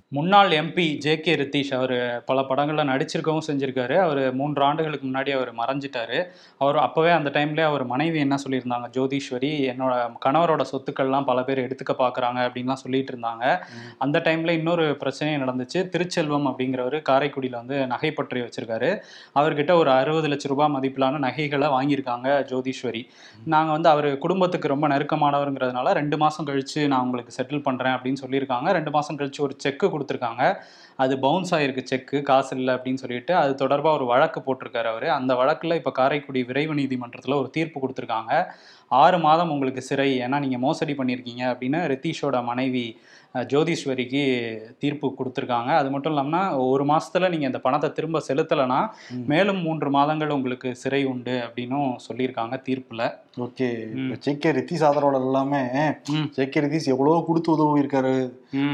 முன்னாள் 0.15 0.49
எம்பி 0.51 0.85
ஜே 1.03 1.11
கே 1.25 1.33
ரித்தீஷ் 1.39 1.69
அவர் 1.75 1.93
பல 2.29 2.39
படங்களில் 2.47 2.89
நடிச்சிருக்கவும் 2.89 3.45
செஞ்சிருக்காரு. 3.47 3.95
அவர் 4.05 4.19
மூன்று 4.39 4.61
ஆண்டுகளுக்கு 4.63 5.05
முன்னாடி 5.07 5.31
அவர் 5.35 5.51
மறைஞ்சிட்டாரு. 5.59 6.17
அவர் 6.63 6.77
அப்போவே 6.85 7.11
அந்த 7.17 7.29
டைம்லேயே 7.35 7.65
அவர் 7.67 7.83
மனைவி 7.91 8.19
என்ன 8.19 8.37
சொல்லியிருந்தாங்க? 8.43 8.87
ஜோதீஸ்வரி 8.97 9.51
என்னோட 9.73 9.93
கணவரோட 10.25 10.63
சொத்துக்கள்லாம் 10.71 11.27
பல 11.29 11.43
பேர் 11.43 11.61
எடுத்துக்க 11.67 11.93
பார்க்குறாங்க 12.01 12.39
அப்படின்லாம் 12.47 12.81
சொல்லிட்டு 12.83 13.13
இருந்தாங்க. 13.13 13.45
அந்த 14.05 14.19
டைமில் 14.25 14.53
இன்னொரு 14.59 14.87
பிரச்சனையும் 15.03 15.43
நடந்துச்சு. 15.43 15.81
திருச்செல்வம் 15.93 16.49
அப்படிங்கிறவர் 16.51 16.97
காரைக்குடியில் 17.11 17.57
வந்து 17.61 17.77
நகைப்பற்றி 17.93 18.41
வச்சிருக்காரு. 18.47 18.89
அவர்கிட்ட 19.39 19.71
ஒரு 19.83 19.91
அறுபது 19.91 20.29
லட்ச 20.33 20.51
ரூபாய் 20.53 20.73
மதிப்பிலான 20.75 21.23
நகைகளை 21.27 21.69
வாங்கியிருக்காங்க 21.77 22.27
ஜோதீஸ்வரி. 22.51 23.05
நாங்கள் 23.55 23.75
வந்து 23.77 23.91
அவர் 23.93 24.09
குடும்பத்துக்கு 24.17 24.73
ரொம்ப 24.75 24.87
நெருக்கமானவருங்கிறதுனால 24.95 25.95
ரெண்டு 26.01 26.19
மாதம் 26.25 26.49
கழிச்சு 26.51 26.83
நான் 26.93 27.05
உங்களுக்கு 27.07 27.37
செட்டில் 27.39 27.65
பண்ணுறேன் 27.69 27.97
அப்படின்னு 27.97 28.23
சொல்லியிருக்காங்க. 28.25 28.69
ரெண்டு 28.79 28.93
மாதம் 28.97 29.21
கழிச்சு 29.21 29.43
ஒரு 29.47 29.55
செக்கு 29.65 29.99
கொடுத்துருக்காங்க. 30.01 30.59
அது 30.95 31.19
பவுன்ஸ் 31.19 31.55
ஆயிருக்கு 31.55 31.83
செக்கு 31.83 32.21
காசு 32.21 32.57
இல்லை 32.57 32.73
அப்படின்னு 32.73 32.93
சொல்லிட்டு 32.93 33.35
அது 33.35 33.55
தொடர்பாக 33.55 33.95
ஒரு 33.95 34.05
வழக்கு 34.05 34.39
போட்டிருக்காரு 34.47 34.89
அவர். 34.93 35.07
அந்த 35.09 35.35
வழக்கில் 35.35 35.71
இப்போ 35.71 35.91
காரைக்குடி 35.91 36.43
விரைவு 36.43 36.73
நீதிமன்றத்தில் 36.73 37.33
ஒரு 37.33 37.49
தீர்ப்பு 37.49 37.79
கொடுத்துருக்காங்க. 37.83 38.45
ஆறு 38.91 39.17
மாதம் 39.19 39.51
உங்களுக்கு 39.51 39.81
சிறை 39.81 40.19
ஏன்னா 40.21 40.39
நீங்கள் 40.39 40.59
மோசடி 40.59 40.93
பண்ணியிருக்கீங்க 40.93 41.43
அப்படின்னு 41.51 41.87
ரித்தீஷோட 41.87 42.43
மனைவி 42.43 42.85
ஜோதீஸ்வரிக்கு 43.49 44.21
தீர்ப்பு 44.79 45.07
கொடுத்துருக்காங்க. 45.09 45.69
அது 45.75 45.89
மட்டும் 45.89 46.11
இல்லாமல் 46.11 46.55
ஒரு 46.63 46.83
மாசத்துல 46.85 47.29
நீங்கள் 47.29 47.49
இந்த 47.49 47.59
பணத்தை 47.59 47.91
திரும்ப 47.91 48.21
செலுத்தலைன்னா. 48.27 48.79
மேலும் 49.25 49.61
மூன்று 49.61 49.89
மாதங்கள் 49.89 50.29
உங்களுக்கு 50.29 50.75
சிறை 50.75 51.05
உண்டு 51.05 51.35
அப்படின்னும் 51.45 51.91
சொல்லியிருக்காங்க 52.07 52.61
தீர்ப்பில். 52.61 53.05
ஓகே. 53.37 53.69
ம். 53.95 54.09
ஜே 54.17 54.37
கே 54.37 54.51
ரித்தீஷ் 54.51 54.83
ஆதரவாளர் 54.83 55.21
எல்லாமே 55.21 55.61
ம். 56.13 56.27
ஜே 56.31 56.49
கே 56.49 56.59
ரித்தீஷ் 56.59 56.87
எவ்வளவோ 56.87 57.23
கொடுத்து 57.23 57.51
உதவி 57.51 57.81
இருக்காரு 57.83 58.13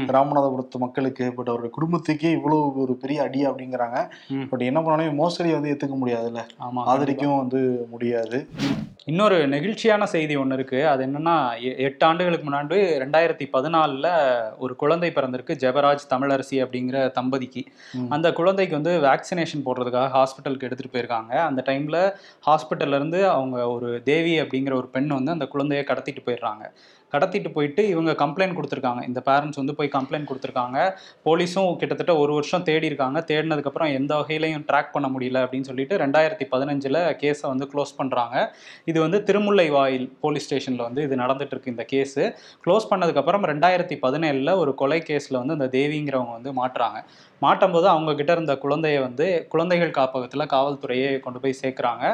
ராமநாதபுரத்து 0.08 0.78
மக்களுக்கு 0.78 1.34
பட் 1.34 1.48
அவருடைய 1.48 1.72
குடும்பத்துக்கே 1.76 2.30
இவ்வளவு 2.32 2.82
ஒரு 2.82 2.94
பெரிய 2.96 3.22
அடி 3.22 3.46
அப்படிங்கிறாங்க. 3.46 3.98
பட் 4.50 4.60
என்ன 4.60 4.82
பண்ணாலும் 4.82 5.14
மோசடி 5.14 5.52
வந்து 5.52 5.72
ஏத்துக்க 5.74 5.98
முடியாதுல்ல. 5.98 6.42
ஆமா 6.60 6.82
ஆதரிக்கவும் 6.86 7.36
வந்து 7.36 7.62
முடியாது. 7.90 8.40
இன்னொரு 9.06 9.36
நெகிழ்ச்சியான 9.48 10.07
செய்தி 10.12 10.34
ஒன்று 10.42 10.56
இருக்கு. 10.58 10.80
அது 10.92 11.02
என்னன்னா 11.06 11.34
எட்டு 11.86 12.06
ஆண்டுகளுக்கு 12.06 12.46
முன்னாடி 12.50 12.78
ரெண்டாயிரத்தி 13.02 13.46
பதினாலில் 13.56 14.08
ஒரு 14.58 14.74
குழந்தை 14.82 15.10
பிறந்திருக்கு 15.16 15.54
ஜெபராஜ் 15.64 16.04
தமிழரசி 16.14 16.56
அப்படிங்கிற 16.64 16.98
தம்பதிக்கு. 17.18 17.62
அந்த 18.16 18.32
குழந்தைக்கு 18.40 18.74
வந்து 18.80 18.94
வேக்சினேஷன் 19.06 19.64
போடுறதுக்காக 19.68 20.10
ஹாஸ்பிட்டலுக்கு 20.16 20.68
எடுத்துட்டு 20.68 20.94
போயிருக்காங்க. 20.96 21.32
அந்த 21.48 21.62
டைம்ல 21.66 21.98
ஹாஸ்பிட்டல்ல 22.48 22.98
இருந்து 23.00 23.20
அவங்க 23.36 23.58
ஒரு 23.76 23.90
தேவி 24.10 24.34
அப்படிங்கிற 24.40 24.74
ஒரு 24.82 24.88
பெண் 24.96 25.10
வந்து 25.18 25.34
அந்த 25.36 25.48
குழந்தைய 25.54 25.82
கடத்திட்டு 25.90 26.24
போயிடுறாங்க. 26.26 26.64
கடத்திட்டு 27.14 27.50
போயிட்டு 27.56 27.82
இவங்க 27.92 28.12
கம்ப்ளைண்ட் 28.22 28.56
கொடுத்துருக்காங்க. 28.58 29.02
இந்த 29.10 29.20
பேரண்ட்ஸ் 29.28 29.60
வந்து 29.60 29.74
போய் 29.78 29.90
கம்ப்ளைண்ட் 29.96 30.28
கொடுத்துருக்காங்க. 30.30 30.78
போலீஸும் 31.26 31.70
கிட்டத்தட்ட 31.82 32.14
ஒரு 32.22 32.32
வருஷம் 32.38 32.66
தேடி 32.68 32.88
இருக்காங்க. 32.90 33.18
தேடினதுக்கப்புறம் 33.30 33.92
எந்த 33.98 34.12
வகையிலையும் 34.20 34.64
ட்ராக் 34.70 34.92
பண்ண 34.96 35.08
முடியல 35.14 35.42
அப்படின்னு 35.44 35.70
சொல்லிட்டு 35.70 36.00
ரெண்டாயிரத்தி 36.04 36.46
பதினஞ்சில் 36.54 37.00
கேஸை 37.22 37.46
வந்து 37.52 37.68
க்ளோஸ் 37.72 37.94
பண்ணுறாங்க 38.00 38.36
இது 38.92 38.98
வந்து 39.06 39.20
திருமுல்லை 39.30 39.68
வாயில் 39.76 40.06
போலீஸ் 40.24 40.46
ஸ்டேஷனில் 40.48 40.86
வந்து 40.88 41.02
இது 41.06 41.14
நடந்துட்டு 41.22 41.54
இருக்கு 41.54 41.74
இந்த 41.74 41.86
கேஸு 41.94 42.22
க்ளோஸ் 42.66 42.90
பண்ணதுக்கப்புறம் 42.92 43.46
ரெண்டாயிரத்தி 43.52 43.98
பதினேழில் 44.04 44.52
ஒரு 44.62 44.74
கொலை 44.82 45.00
கேஸில் 45.10 45.40
வந்து 45.40 45.56
அந்த 45.58 45.68
தேவிங்கிறவங்க 45.78 46.34
வந்து 46.38 46.52
மாட்டுறாங்க. 46.60 47.00
மாட்டும்போது 47.44 47.86
அவங்க 47.92 48.12
கிட்ட 48.20 48.32
இருந்த 48.36 48.54
குழந்தைய 48.64 48.98
வந்து 49.06 49.26
குழந்தைகள் 49.52 49.92
காப்பகத்தில் 49.98 50.44
காவல்துறையே 50.54 51.10
கொண்டு 51.24 51.38
போய் 51.42 51.58
சேர்க்குறாங்க. 51.62 52.04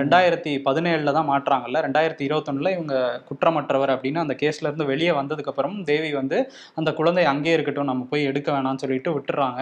ரெண்டாயிரத்தி 0.00 0.52
பதினேழில் 0.66 1.14
தான் 1.18 1.28
மாட்டுறாங்கல்ல. 1.32 1.80
ரெண்டாயிரத்தி 1.86 2.24
இருபத்தொன்னில் 2.28 2.72
இவங்க 2.76 2.94
குற்றமற்றவர் 3.28 3.92
அப்படின்னு 3.94 4.22
அந்த 4.24 4.36
கேஸ்ல 4.42 4.68
இருந்து 4.68 4.86
வெளியே 4.92 5.12
வந்ததுக்கப்புறம் 5.20 5.76
தேவி 5.90 6.10
வந்து 6.20 6.38
அந்த 6.80 6.92
குழந்தை 7.00 7.24
அங்கேயே 7.32 7.54
இருக்கட்டும் 7.56 7.90
நம்ம 7.92 8.06
போய் 8.12 8.28
எடுக்க 8.30 8.48
வேணாம்னு 8.56 8.82
சொல்லிட்டு 8.84 9.12
விட்டுறாங்க. 9.16 9.60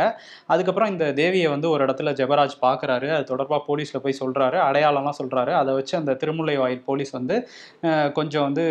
அதுக்கப்புறம் 0.54 0.92
இந்த 0.94 1.06
தேவியை 1.22 1.50
வந்து 1.54 1.68
ஒரு 1.74 1.82
இடத்துல 1.86 2.14
ஜெபராஜ் 2.20 2.56
பார்க்குறாரு 2.66 3.08
அது 3.16 3.26
தொடர்பாக 3.32 3.62
போலீஸில் 3.68 4.02
போய் 4.04 4.18
சொல்கிறாரு 4.22 4.58
அடையாளம்லாம் 4.68 5.18
சொல்கிறாரு 5.20 5.54
அதை 5.60 5.74
வச்சு 5.78 5.94
அந்த 6.00 6.14
திருமுல்லை 6.22 6.56
வாயில் 6.62 6.84
போலீஸ் 6.88 7.12
வந்து 7.18 7.36
கொஞ்சம் 8.18 8.46
வந்து 8.48 8.64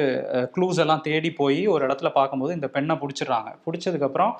க்ளூஸ் 0.56 0.82
எல்லாம் 0.86 1.04
தேடி 1.08 1.32
போய் 1.42 1.62
ஒரு 1.76 1.84
இடத்துல 1.88 2.10
பார்க்கும்போது 2.18 2.54
இந்த 2.58 2.68
பெண்ணை 2.76 2.96
பிடிச்சிடுறாங்க. 3.04 3.50
பிடிச்சதுக்கப்புறம் 3.66 4.34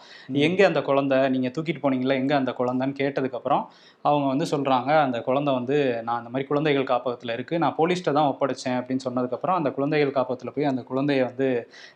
எங்கே 0.48 0.64
அந்த 0.72 0.82
குழந்தை? 0.90 1.18
நீங்கள் 1.36 1.54
தூக்கிட்டு 1.56 1.84
போனீங்களா 2.00 2.20
எங்கே 2.22 2.36
அந்த 2.42 2.52
குழந்தைன்னு 2.60 2.96
கேட்டதுக்கப்புறம் 3.02 3.64
அவங்க 4.10 4.26
வந்து 4.32 4.46
சொல்கிறாங்க 4.52 4.92
அந்த 5.06 5.18
குழந்தை 5.28 5.52
வந்து 5.60 5.78
நான் 6.08 6.20
அந்த 6.20 6.30
மாதிரி 6.34 6.46
குழந்தைகள் 6.50 6.90
காப்பகத்தில் 6.92 7.34
இருக்குது 7.36 7.62
நான் 7.64 7.76
போலீஸ்கிட்ட 7.80 8.12
தான் 8.18 8.30
ஒப்படைச்சேன் 8.32 8.78
அப்படின்னு 8.80 9.04
சொன்னதுக்கப்புறம் 9.08 9.58
அந்த 9.60 9.70
குழந்தைகள் 9.78 10.14
காப்பகத்தில் 10.18 10.54
போய் 10.56 10.70
அந்த 10.72 10.82
குழந்தைய 10.90 11.24
வந்து 11.30 11.48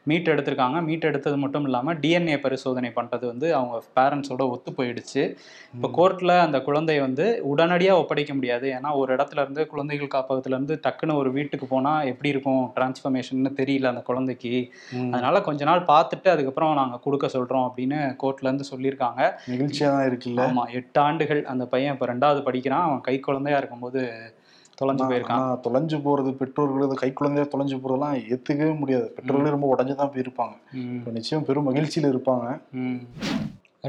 மீட் 0.10 0.32
எடுத்திருக்காங்க. 0.34 0.78
மீட் 0.88 1.08
எடுத்தது 1.10 1.38
மட்டும் 1.44 1.66
இல்லாமல் 1.68 1.98
டிஎன்ஏ 2.04 2.38
பரிசோதனை 2.46 2.90
பண்ணுறது 2.98 3.26
வந்து 3.32 3.48
அவங்க 3.60 3.76
பேரண்ட்ஸோட 4.00 4.46
ஒத்து 4.56 4.72
போயிடுச்சு. 4.80 5.24
இப்போ 5.76 5.90
கோர்ட்டில் 5.98 6.36
அந்த 6.48 6.60
குழந்தைய 6.68 7.02
வந்து 7.08 7.28
உடனடியாக 7.52 8.02
ஒப்படைக்க 8.04 8.34
முடியாது. 8.40 8.68
ஏன்னா 8.78 8.92
ஒரு 9.02 9.10
இடத்துல 9.18 9.44
இருந்து 9.46 9.64
குழந்தைகள் 9.74 10.14
காப்பகத்துல 10.18 10.56
இருந்து 10.58 10.78
டக்குன்னு 10.88 11.20
ஒரு 11.22 11.32
வீட்டுக்கு 11.38 11.68
போனால் 11.74 12.10
எப்படி 12.14 12.32
இருக்கும்? 12.36 12.62
டிரான்ஸ்ஃபர்மேஷன் 12.78 13.52
தெரியல 13.62 13.92
அந்த 13.94 14.04
குழந்தைக்கு. 14.12 14.54
அதனால 15.14 15.36
கொஞ்ச 15.50 15.64
நாள் 15.72 15.88
பார்த்துட்டு 15.94 16.30
அதுக்கப்புறம் 16.36 16.78
நாங்கள் 16.82 17.04
கொடுக்க 17.08 17.26
சொல்கிறோம் 17.38 17.66
அப்படின்னு 17.70 18.00
கோர்ட்ல 18.24 18.50
இருந்து 18.50 18.72
சொல்லியிருக்காங்க. 18.74 19.22
நிகழ்ச்சியா 19.54 19.93
தான் 19.94 20.08
இருக்குல்ல? 20.10 20.44
ஆமா 20.46 20.64
எட்டு 20.80 21.00
ஆண்டுகள் 21.00 21.42
அந்த 21.54 21.66
பையன் 21.66 21.94
இப்போ 21.96 22.08
ரெண்டாவது 22.14 22.42
படிக்கிறான். 22.48 22.86
அவன் 22.88 23.06
கை 23.10 23.16
குழந்தையா 23.20 23.60
இருக்கும்போது 23.62 24.02
தொலைஞ்சு 24.82 25.04
போயிருக்கான். 25.10 25.48
தொலைஞ்சு 25.66 25.98
போறது 26.06 26.30
பெற்றோர்கள் 26.40 27.02
கை 27.02 27.10
குழந்தைய 27.14 27.46
தொலைஞ்சு 27.52 27.78
போறதெல்லாம் 27.84 28.16
ஏத்துக்கவே 28.34 28.74
முடியாது. 28.80 29.08
பெற்றோர்களே 29.18 29.56
ரொம்ப 29.56 29.68
உடஞ்சு 29.74 29.96
தான் 29.96 30.14
போயிருப்பாங்க. 30.16 30.56
நிச்சயம் 31.18 31.46
பெரும் 31.50 31.68
மகிழ்ச்சியில 31.70 32.12
இருப்பாங்க. 32.14 32.48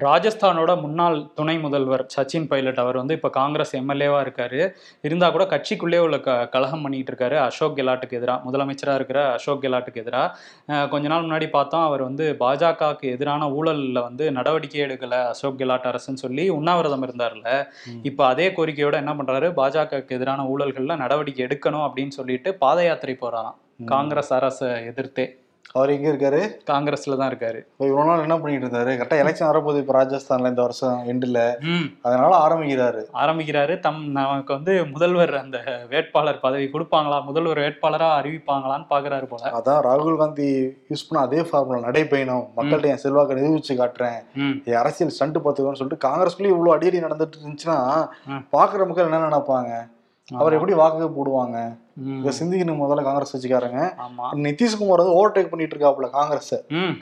ராஜஸ்தானோட 0.02 0.72
முன்னாள் 0.84 1.16
துணை 1.34 1.54
முதல்வர் 1.64 2.02
சச்சின் 2.14 2.46
பைலட் 2.52 2.80
அவர் 2.82 2.96
வந்து 3.00 3.14
இப்போ 3.18 3.28
காங்கிரஸ் 3.36 3.74
எம்எல்ஏவா 3.80 4.20
இருக்காரு. 4.24 4.60
இருந்தா 5.06 5.26
கூட 5.34 5.44
கட்சிக்குள்ளே 5.52 5.98
உள்ள 6.04 6.16
க 6.24 6.48
கலகம் 6.54 6.82
பண்ணிட்டு 6.84 7.10
இருக்காரு 7.12 7.36
அசோக் 7.44 7.76
கெலாட்டுக்கு 7.76 8.18
எதிராக 8.20 8.38
முதலமைச்சராக 8.46 8.98
இருக்கிற 9.00 9.20
அசோக் 9.36 9.62
கெலாட்டுக்கு 9.64 10.02
எதிராக 10.04 10.88
கொஞ்ச 10.94 11.04
நாள் 11.12 11.26
முன்னாடி 11.26 11.48
பார்த்தோம் 11.50 11.84
அவர் 11.90 12.02
வந்து 12.02 12.26
பாஜகவுக்கு 12.42 13.12
எதிரான 13.16 13.48
ஊழல்ல 13.58 14.02
வந்து 14.08 14.26
நடவடிக்கை 14.38 14.80
எடுக்கல 14.86 15.20
அசோக் 15.34 15.60
கெலாட் 15.62 15.88
அரசுன்னு 15.92 16.24
சொல்லி 16.24 16.46
உண்ணாவிரதம் 16.58 17.06
இருந்தார்ல. 17.08 17.46
இப்போ 18.02 18.26
அதே 18.26 18.48
கோரிக்கையோட 18.58 18.96
என்ன 19.04 19.14
பண்றாரு? 19.20 19.50
பாஜகவுக்கு 19.60 20.18
எதிரான 20.18 20.48
ஊழல்கள்ல 20.54 20.96
நடவடிக்கை 21.04 21.46
எடுக்கணும் 21.46 21.86
அப்படின்னு 21.86 22.18
சொல்லிட்டு 22.20 22.54
பாத 22.64 22.84
யாத்திரை 22.84 23.16
போறாராம். 23.22 23.58
காங்கிரஸ் 23.94 24.34
அரசை 24.40 24.68
எதிர்த்தே. 24.90 25.26
அவர் 25.72 25.92
எங்க 25.94 26.06
இருக்காரு? 26.10 26.40
காங்கிரஸ்ல 26.70 27.16
தான் 27.20 27.30
இருக்காரு. 27.30 27.60
இப்ப 27.72 27.86
இவ்வளவு 27.86 28.08
நாள் 28.08 28.24
என்ன 28.24 28.34
பண்ணிட்டு 28.38 28.66
இருந்தாரு? 28.66 28.90
கரெக்டா 28.98 29.16
எலெக்ஷன் 29.22 29.48
வரப்போகுது 29.50 29.80
இப்ப 29.82 29.94
ராஜஸ்தான்ல 29.98 30.50
இந்த 30.52 30.62
வருஷம் 30.62 30.98
எண்டுல 31.12 31.40
அதனால 32.02 32.32
ஆரம்பிக்கிறாரு. 32.46 33.00
ஆரம்பிக்கிறாரு. 33.22 33.74
தம் 33.86 34.00
நமக்கு 34.18 34.52
வந்து 34.52 34.74
முதல்வர் 34.92 35.34
அந்த 35.34 35.58
வேட்பாளர் 35.92 36.40
பதவி 36.44 36.66
கொடுப்பாங்களா? 36.74 37.24
முதல்வர் 37.24 37.62
வேட்பாளரா 37.64 38.10
அறிவிப்பாங்களான்னு 38.20 38.86
பாக்குறாரு 38.92 39.28
போல. 39.32 39.50
அதான் 39.60 39.82
ராகுல் 39.88 40.20
காந்தி 40.22 40.48
யூஸ் 40.92 41.06
பண்ண 41.08 41.24
அதே 41.26 41.42
ஃபார்முலா 41.48 41.80
நடைபயணம் 41.88 42.46
மக்கள்கிட்ட 42.58 42.92
என் 42.94 43.02
செல்வாக்கை 43.04 43.36
நிரூபிச்சு 43.40 43.76
காட்டுறேன். 43.82 44.20
என் 44.70 44.80
அரசியல் 44.82 45.14
ஸ்டண்ட் 45.16 45.42
பார்த்துக்கோன்னு 45.46 45.82
சொல்லிட்டு 45.82 46.06
காங்கிரஸ்குள்ளேயும் 46.08 46.56
இவ்வளவு 46.56 46.76
அடியடி 46.76 47.04
நடந்துட்டு 47.06 47.40
இருந்துச்சுன்னா. 47.40 47.78
பாக்குற 48.56 48.86
மக்கள் 48.86 49.10
என்ன 49.10 49.24
நினைப்பாங்க? 49.28 49.72
அவர் 50.40 50.54
எப்படி 50.56 50.74
வாக்கு 50.80 51.06
போடுவாங்க. 51.16 51.56
இதை 52.20 52.32
சிந்திக்கணும் 52.38 52.78
முதல்ல 52.82 53.02
காங்கிரஸ் 53.06 53.32
கட்சிக்காரங்க. 53.34 53.80
ஆமா. 54.04 54.26
நிதிஷ்குமார் 54.44 55.02
வந்து 55.02 55.16
ஓவர்டேக் 55.18 55.50
பண்ணிட்டு 55.50 55.74
இருக்காப்புல 55.76 56.06
காங்கிரஸ் 56.14 56.54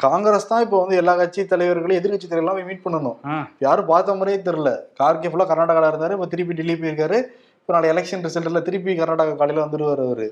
காங்கிரஸ் 0.04 0.48
தான் 0.50 0.64
இப்போ 0.64 0.78
வந்து 0.82 0.96
எல்லா 1.02 1.14
கட்சி 1.20 1.42
தலைவர்களையும் 1.52 2.00
எதிர்கட்சி 2.00 2.26
தலைவர்கள் 2.26 2.46
எல்லாம் 2.46 2.68
மீட் 2.70 2.84
பண்ணணும். 2.86 3.16
யாரும் 3.66 3.88
பார்த்த 3.92 4.16
மாதிரியே 4.18 4.40
தெரியல. 4.48 4.72
கார்கே 5.00 5.30
ஃபுல்லா 5.32 5.46
கர்நாடகால 5.52 5.90
இருந்தாரு 5.92 6.16
இப்போ 6.18 6.28
திருப்பி 6.34 6.58
டெல்லி 6.60 6.76
போயிருக்காரு. 6.82 7.20
இப்போ 7.60 7.72
நாளை 7.74 7.88
எலெக்ஷன் 7.92 8.24
ரிசல்ட்ல 8.26 8.60
திருப்பி 8.68 8.98
கர்நாடகா 9.00 9.34
காலையில 9.40 9.64
வந்துருவாரு 9.66 10.04
அவரு. 10.08 10.26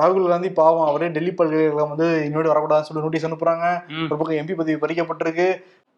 ராகுல் 0.00 0.32
காந்தி 0.32 0.50
பாவம் 0.60 0.88
அவரே 0.90 1.08
டெல்லி 1.18 1.32
பல்கலைக்கழகம் 1.40 1.94
வந்து 1.94 2.08
இன்னொரு 2.28 2.52
வரக்கூடாதுன்னு 2.52 2.88
சொல்லி 2.90 3.04
நோட்டீஸ் 3.06 3.28
அனுப்புறாங்க. 3.30 3.66
ஒரு 4.10 4.18
பக்கம் 4.20 4.40
எம்பி 4.42 4.56
பதவி 4.60 4.78
பறிக்கப்பட்டிருக்கு. 4.84 5.48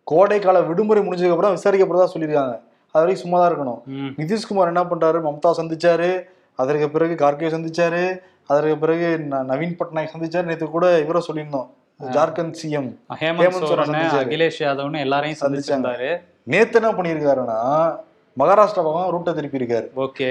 கோடை 0.06 0.38
கால 0.38 0.60
விடுமுறை 0.70 1.02
முடிஞ்சதுக்கு 1.04 1.36
அப்புறம் 1.36 1.56
விசாரிக்கப்படுறதா 1.58 2.12
சொல்லியிருக்காங்க. 2.14 2.56
அது 2.96 3.04
வரைக்கும் 3.04 3.22
சும்மா 3.22 3.38
தான் 3.40 3.52
இருக்கணும் 3.52 3.80
நிதிஷ்குமார் 4.20 4.70
என்ன 4.72 4.82
பண்றாரு 4.84 5.18
மம்தா 5.26 5.50
சந்திச்சாரு. 5.60 6.10
அதற்கு 6.54 6.86
பிறகு 6.90 7.14
கார்கே 7.22 7.48
சந்திச்சாரு. 7.54 8.02
அதற்கு 8.46 8.78
பிறகு 8.78 9.08
நவீன் 9.30 9.78
பட்நாயக் 9.80 10.12
சந்திச்சாரு. 10.14 10.42
நேற்று 10.42 10.66
கூட 10.74 10.98
இவரை 10.98 11.22
சொல்லியிருந்தோம். 11.28 11.68
ஜார்க்கண்ட் 12.16 12.54
சிஎம். 12.60 12.90
ஹேமந்த் 13.20 13.66
சோரன். 13.70 13.96
அகிலேஷ் 14.20 14.60
யாதவ்னு 14.60 15.00
எல்லாரையும் 15.06 15.40
சந்திச்சிருந்தாரு. 15.40 16.10
நேத்து 16.42 16.80
என்ன 16.80 16.90
பண்ணியிருக்காருன்னா 16.92 17.60
மகாராஷ்டிரா 18.36 18.82
பக்கம் 18.84 19.10
ரூட்டை 19.12 19.32
திருப்பி 19.34 19.58
இருக்காரு. 19.58 19.86
ஓகே. 19.96 20.28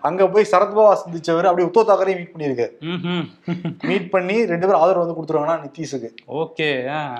அங்க 0.00 0.28
போய் 0.28 0.50
சரத்பவா 0.52 0.92
சந்திச்சவர் 1.00 1.44
அப்படியே 1.44 1.68
உத்தவ் 1.68 1.88
தாக்கரையும் 1.88 2.20
மீட் 2.20 2.34
பண்ணியிருக்காரு 2.34 2.72
மீட் 3.84 4.10
பண்ணி 4.10 4.36
ரெண்டு 4.44 4.66
பேரும் 4.66 4.82
ஆதரவு 4.82 5.04
வந்து 5.04 5.16
கொடுத்துருவாங்கன்னா 5.16 5.58
நிதிஷுக்கு 5.64 6.10
ஓகே 6.38 6.68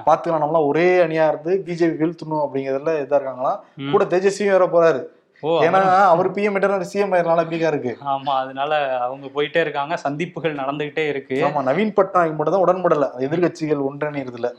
பாத்துக்கலாம் 0.06 0.44
நம்மளாம் 0.44 0.68
ஒரே 0.70 0.88
அணியா 1.04 1.26
இருந்து 1.28 1.54
பிஜேபி 1.66 1.98
வீழ்த்தணும் 2.00 2.44
அப்படிங்கறதுல 2.44 2.94
இதா 3.00 3.18
இருக்காங்களாம். 3.18 3.60
ம். 3.78 3.92
கூட 3.92 4.04
தேஜஸ்வியும் 4.10 4.56
வேற 4.56 4.66
போறாரு. 4.68 5.02
ஏன்னா 5.42 6.06
அவர் 6.06 6.30
பிஎம் 6.30 6.84
சிஎம் 6.94 7.14
ஆயிருனால 7.14 7.44
பீகா 7.44 7.66
இருக்கு. 7.66 7.96
ஆமா 8.06 8.28
அதனால 8.28 8.98
அவங்க 8.98 9.26
போயிட்டே 9.26 9.60
இருக்காங்க. 9.60 9.96
சந்திப்புகள் 9.96 10.54
நடந்துகிட்டே 10.54 11.08
இருக்கு. 11.08 11.44
ஆமா 11.46 11.62
நவீன் 11.62 11.92
பட்நாயக் 12.02 12.36
மட்டும் 12.36 12.54
தான் 12.54 12.64
உடன்படல. 12.64 13.08
எதிர்கட்சிகள் 13.18 13.86
ஒன்றிணைறதுல 13.92 14.50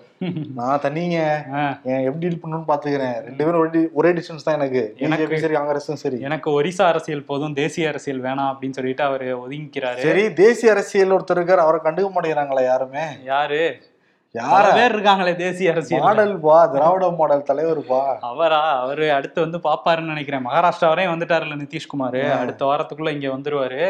நான் 0.56 0.80
தனிங்க. 0.80 1.44
எப்படி 1.84 2.18
டீல் 2.20 2.40
பண்ணணும்னு 2.44 2.64
பாத்துக்கிறேன். 2.68 3.22
ரெண்டு 3.22 3.46
பேரும் 3.46 3.90
ஒரே 3.94 4.10
டிஸ்டன்ஸ் 4.10 4.44
தான் 4.44 4.56
எனக்கு. 4.56 4.96
எனக்கு- 5.00 5.36
சரி 5.36 5.56
காங்கிரஸும் 5.56 5.94
சரி. 5.94 6.20
எனக்கு 6.20 6.62
ஒரிசா 6.62 6.82
அரசியல் 6.82 7.24
போதும். 7.24 7.54
தேசிய 7.54 7.88
அரசியல் 7.88 8.22
வேணாம் 8.22 8.54
அப்படின்னு 8.54 8.72
சொல்லிட்டு 8.72 9.04
அவரு 9.04 9.48
ஒதுங்கிக்கிறாரு. 9.48 9.98
சரி 9.98 10.34
தேசிய 10.34 10.72
அரசியல் 10.72 11.10
ஒருத்தர் 11.10 11.36
இருக்காரு. 11.36 11.56
அவரை 11.56 11.80
கண்டுக்க 11.84 12.08
மாட்டேங்கிறாங்களே 12.16 12.64
யாருமே? 12.64 13.04
யாரு? 13.24 13.94
யார? 14.38 14.64
பேர் 14.78 14.94
இருக்காங்களே 14.96 15.34
தேசிய 15.42 15.74
அரசியல் 15.74 16.04
மாடல் 16.06 16.34
பா 16.46 16.58
திராவிட 16.74 17.08
மாடல் 17.20 17.48
தலைவர் 17.50 17.82
பா. 17.90 18.00
அவரா? 18.30 18.62
அவரு 18.84 19.06
அடுத்து 19.18 19.40
வந்து 19.46 19.60
பாப்பாருன்னு 19.68 20.14
நினைக்கிறேன். 20.14 20.46
மகாராஷ்டிரா 20.48 20.88
வரையும் 20.92 21.14
வந்துட்டாருல 21.14 21.58
நிதிஷ்குமார் 21.62 22.20
அடுத்த 22.42 22.62
வாரத்துக்குள்ள 22.70 23.14
இங்க 23.18 23.28
வந்துருவாரு. 23.36 23.82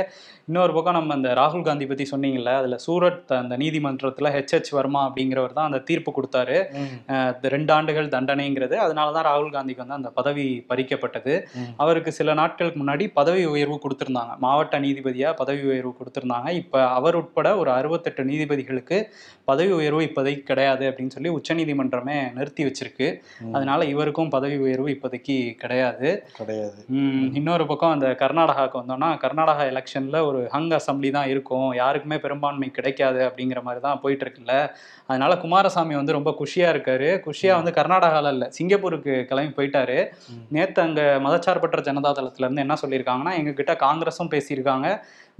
இன்னொரு 0.50 0.74
பக்கம் 0.74 0.98
நம்ம 0.98 1.14
அந்த 1.18 1.30
ராகுல் 1.40 1.64
காந்தி 1.68 1.86
பத்தி 1.92 2.06
சொன்னீங்கல்ல 2.12 2.52
அதுல 2.62 2.76
சூரத் 2.86 3.32
அந்த 3.38 3.54
நீதிமன்றத்துல 3.62 4.32
ஹெச்ஹெச் 4.36 4.70
வர்மா 4.78 5.02
அப்படிங்கிறவர் 5.08 5.56
தான் 5.58 5.70
அந்த 5.70 5.80
தீர்ப்பு 5.90 6.12
கொடுத்தாரு. 6.18 6.58
ரெண்டு 7.56 7.74
ஆண்டுகள் 7.78 8.12
தண்டனைங்கிறது. 8.16 8.76
அதனால 8.86 9.14
தான் 9.16 9.28
ராகுல் 9.30 9.54
காந்திக்கு 9.56 9.84
வந்து 9.86 9.98
அந்த 10.00 10.12
பதவி 10.20 10.46
பறிக்கப்பட்டது. 10.70 11.36
அவருக்கு 11.84 12.14
சில 12.20 12.36
நாட்களுக்கு 12.42 12.80
முன்னாடி 12.84 13.08
பதவி 13.20 13.46
உயர்வு 13.56 13.80
கொடுத்திருந்தாங்க. 13.86 14.36
மாவட்ட 14.46 14.80
நீதிபதியா 14.86 15.32
பதவி 15.42 15.64
உயர்வு 15.72 15.94
கொடுத்திருந்தாங்க. 16.00 16.50
இப்ப 16.62 16.86
அவர் 17.00 17.20
உட்பட 17.22 17.48
ஒரு 17.64 17.72
அறுபத்தெட்டு 17.80 18.24
நீதிபதிகளுக்கு 18.32 19.00
பதவி 19.52 19.74
உயர்வு 19.82 20.04
இப்போதைக்கு 20.36 20.52
கிடையாது 20.52 20.84
அப்படின்னு 20.90 21.16
சொல்லி 21.16 21.30
உச்சநீதிமன்றமே 21.30 22.18
நிறுத்தி 22.34 22.64
வச்சிருக்கு. 22.66 23.08
அதனால 23.54 23.86
இவருக்கும் 23.86 24.30
பதவி 24.30 24.58
உயர்வு 24.58 24.88
இப்போதைக்கு 24.88 25.36
கிடையாது. 25.56 26.10
கிடையாது. 26.38 26.80
இன்னொரு 27.40 27.66
பக்கம் 27.68 27.92
அந்த 27.92 28.08
கர்நாடகாவுக்கு 28.20 28.82
வந்தோம்னா 28.82 29.10
கர்நாடகா 29.24 29.64
எலெக்ஷன்ல 29.72 30.20
ஒரு 30.26 30.42
ஹங் 30.54 30.72
அசம்பிளி 30.80 31.12
தான் 31.12 31.30
இருக்கும். 31.30 31.70
யாருக்குமே 31.74 32.18
பெரும்பான்மை 32.18 32.70
கிடைக்காது 32.72 33.22
அப்படிங்கிற 33.28 33.62
மாதிரி 33.62 33.82
தான் 33.82 34.02
போயிட்டு 34.02 34.26
இருக்குல்ல. 34.26 34.56
அதனால 35.06 35.32
குமாரசாமி 35.38 35.96
வந்து 35.96 36.18
ரொம்ப 36.18 36.30
குஷியா 36.40 36.70
இருக்காரு. 36.76 37.10
குஷியா 37.28 37.54
வந்து 37.62 37.72
கர்நாடகால 37.72 38.32
இல்ல 38.36 38.46
சிங்கப்பூருக்கு 38.50 39.14
கிளம்பி 39.30 39.54
போயிட்டாரு. 39.58 39.98
நேத்து 40.50 40.82
அங்க 40.82 41.02
மதச்சார்பற்ற 41.26 41.80
ஜனதா 41.90 42.12
தளத்துல 42.20 42.48
இருந்து 42.48 42.66
என்ன 42.66 42.78
சொல்லியிருக்காங்கன்னா 42.84 43.34
எங்க 43.42 43.52
கிட்ட 43.52 43.74
காங்கிரஸும் 43.86 44.34
பேசியிருக்காங்க. 44.36 44.88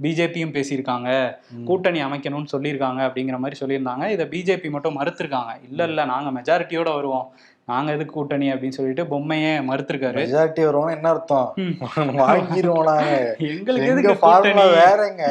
பிஜேபியும் 0.02 0.54
பேசியிருக்காங்க 0.56 1.36
கூட்டணி 1.64 2.04
அமைக்கணும்னு 2.04 2.52
சொல்லியிருக்காங்க 2.52 3.00
அப்படிங்கிற 3.08 3.38
மாதிரி 3.38 3.56
சொல்லியிருந்தாங்க. 3.60 4.10
இதை 4.10 4.26
பிஜேபி 4.26 4.70
மட்டும் 4.70 4.98
மறுத்திருக்காங்க. 5.00 5.52
இல்ல 5.68 5.84
இல்ல 5.84 6.04
நாங்க 6.04 6.40
மெஜாரிட்டியோட 6.40 6.94
வருவோம். 6.94 7.32
நாங்க 7.68 7.92
எதுக்கு 7.92 8.14
கூட்டணி 8.14 8.52
அப்படின்னு 8.52 8.76
சொல்லிட்டு 8.76 9.04
பொம்மையே 9.04 9.52
மறுத்திருக்காரு. 9.68 10.18
மெஜாரிட்டி 10.18 10.64
வருவோம் 10.64 10.88
என்ன 10.88 11.08
அர்த்தம்? 11.08 11.48
வாங்கிருவோம் 12.20 12.84
நாங்க. 12.84 13.14
எங்களுக்கு 13.46 13.86
எங்க 13.86 13.94
எதுக்கு 13.94 14.12
ஃபார்முலா 14.20 14.66
வேறங்க 14.76 15.22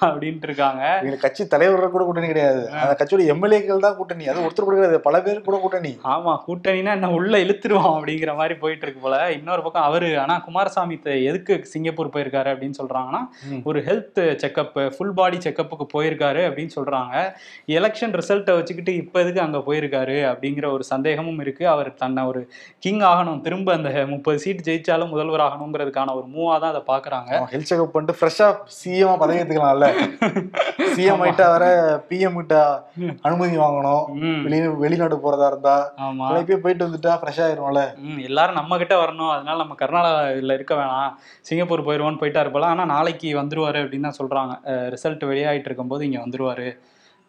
அப்படின்ட்டு 0.00 0.46
இருக்காங்க 0.48 0.82
எங்க 1.02 1.16
கட்சி 1.16 1.46
தலைவர் 1.46 1.90
கூட 1.90 2.04
கூட்டணி 2.04 2.26
கிடையாது. 2.26 2.62
அந்த 2.82 2.94
கட்சியோட 3.00 3.26
எம்எல்ஏக்கள் 3.34 3.78
தான் 3.78 3.96
கூட்டணி. 3.96 4.28
அது 4.28 4.40
ஒருத்தர் 4.40 4.68
கூட 4.68 4.76
கிடையாது. 4.76 5.00
பல 5.00 5.20
பேர் 5.22 5.40
கூட 5.40 5.58
கூட்டணி. 5.58 5.92
ஆமா 6.04 6.34
கூட்டணினா 6.46 6.92
என்ன 6.92 7.10
உள்ள 7.10 7.38
இழுத்துருவோம் 7.38 7.96
அப்படிங்கிற 7.98 8.34
மாதிரி 8.34 8.54
போயிட்டு 8.54 8.86
இருக்கு 8.86 9.00
போல. 9.00 9.32
இன்னொரு 9.32 9.62
பக்கம் 9.62 9.82
அவரு 9.82 10.18
ஆனா 10.18 10.38
குமாரசாமி 10.38 10.98
எதுக்கு 11.24 11.60
சிங்கப்பூர் 11.64 12.14
போயிருக்காரு 12.14 12.50
அப்படின்னு 12.54 12.80
சொல்றாங்கன்னா. 12.82 13.22
ஒரு 13.64 13.80
ஹெல்த் 13.80 14.22
செக்கப் 14.42 14.90
ஃபுல் 14.96 15.14
பாடி 15.14 15.36
செக்கப்புக்கு 15.36 15.88
போயிருக்காரு 15.94 16.42
அப்படின்னு 16.48 16.74
சொல்றாங்க. 16.76 17.14
எலெக்ஷன் 17.68 18.18
ரிசல்ட்டை 18.20 18.54
வச்சுக்கிட்டு 18.54 18.96
இப்ப 18.96 19.20
எதுக்கு 19.20 19.40
அங்க 19.40 19.58
போயிருக்காரு 19.66 20.18
அப்படிங்கிற 20.32 20.72
ஒரு 20.72 20.84
சந்தேகமும் 20.84 21.40
இருக்கு. 21.40 21.64
அவர் 21.74 21.90
தன்னை 22.02 22.22
ஒரு 22.30 22.40
கிங் 22.84 23.02
ஆகணும். 23.10 23.40
திரும்ப 23.46 23.74
அந்த 23.78 23.90
முப்பது 24.12 24.38
சீட் 24.44 24.64
ஜெயிச்சாலும் 24.68 25.12
முதல்வர் 25.14 25.44
ஆகணுங்கிறதுக்கான 25.46 26.14
ஒரு 26.18 26.26
மூவா 26.34 26.54
தான் 26.62 26.72
அதை 26.74 26.82
பாக்குறாங்க 26.92 27.40
ஹெல்த் 27.52 27.70
செக்அப் 27.70 27.92
பண்ணிட்டு 27.94 28.18
ஃப்ரெஷ்ஷா 28.18 28.48
சிஎம் 28.78 29.20
பதவி 29.22 29.40
ஏத்துக்கலாம்ல. 29.42 29.88
சிஎம் 30.96 31.22
ஆயிட்டா 31.24 31.48
வர 31.54 31.66
பிஎம் 32.10 32.38
கிட்ட 32.40 32.56
அனுமதி 33.28 33.56
வாங்கணும். 33.64 34.04
வெளி 34.46 34.60
வெளிநாடு 34.84 35.18
போறதா 35.24 35.48
இருந்தா. 35.52 35.76
ஆமா. 36.08 36.26
இப்பயே 36.42 36.60
போயிட்டு 36.64 36.88
வந்துட்டா 36.88 37.14
ஃப்ரெஷ் 37.20 37.42
ஆயிரும்ல 37.46 37.84
எல்லாரும் 38.30 38.60
நம்ம 38.60 38.78
கிட்ட 38.82 38.94
வரணும். 39.04 39.32
அதனால 39.36 39.56
நம்ம 39.62 39.76
கர்நாடகாவில் 39.82 40.56
இருக்க 40.58 40.74
வேணாம். 40.82 41.12
சிங்கப்பூர் 41.48 41.86
போயிடுவோன்னு 41.88 42.22
போயிட்டாரு 42.22 42.50
போல. 42.56 42.66
ஆனால் 42.72 42.92
நாளைக்கு 42.94 43.28
வந்துருவாரு 43.40 43.80
அப்படின்னு 43.84 44.08
தான் 44.08 44.20
சொல்றாங்க. 44.20 44.54
ரிசல்ட் 44.94 45.24
வெளியாயிட்டு 45.32 45.70
இருக்கும்போது 45.70 46.04
இங்க 46.10 46.20
வந்துருவாரு. 46.24 46.68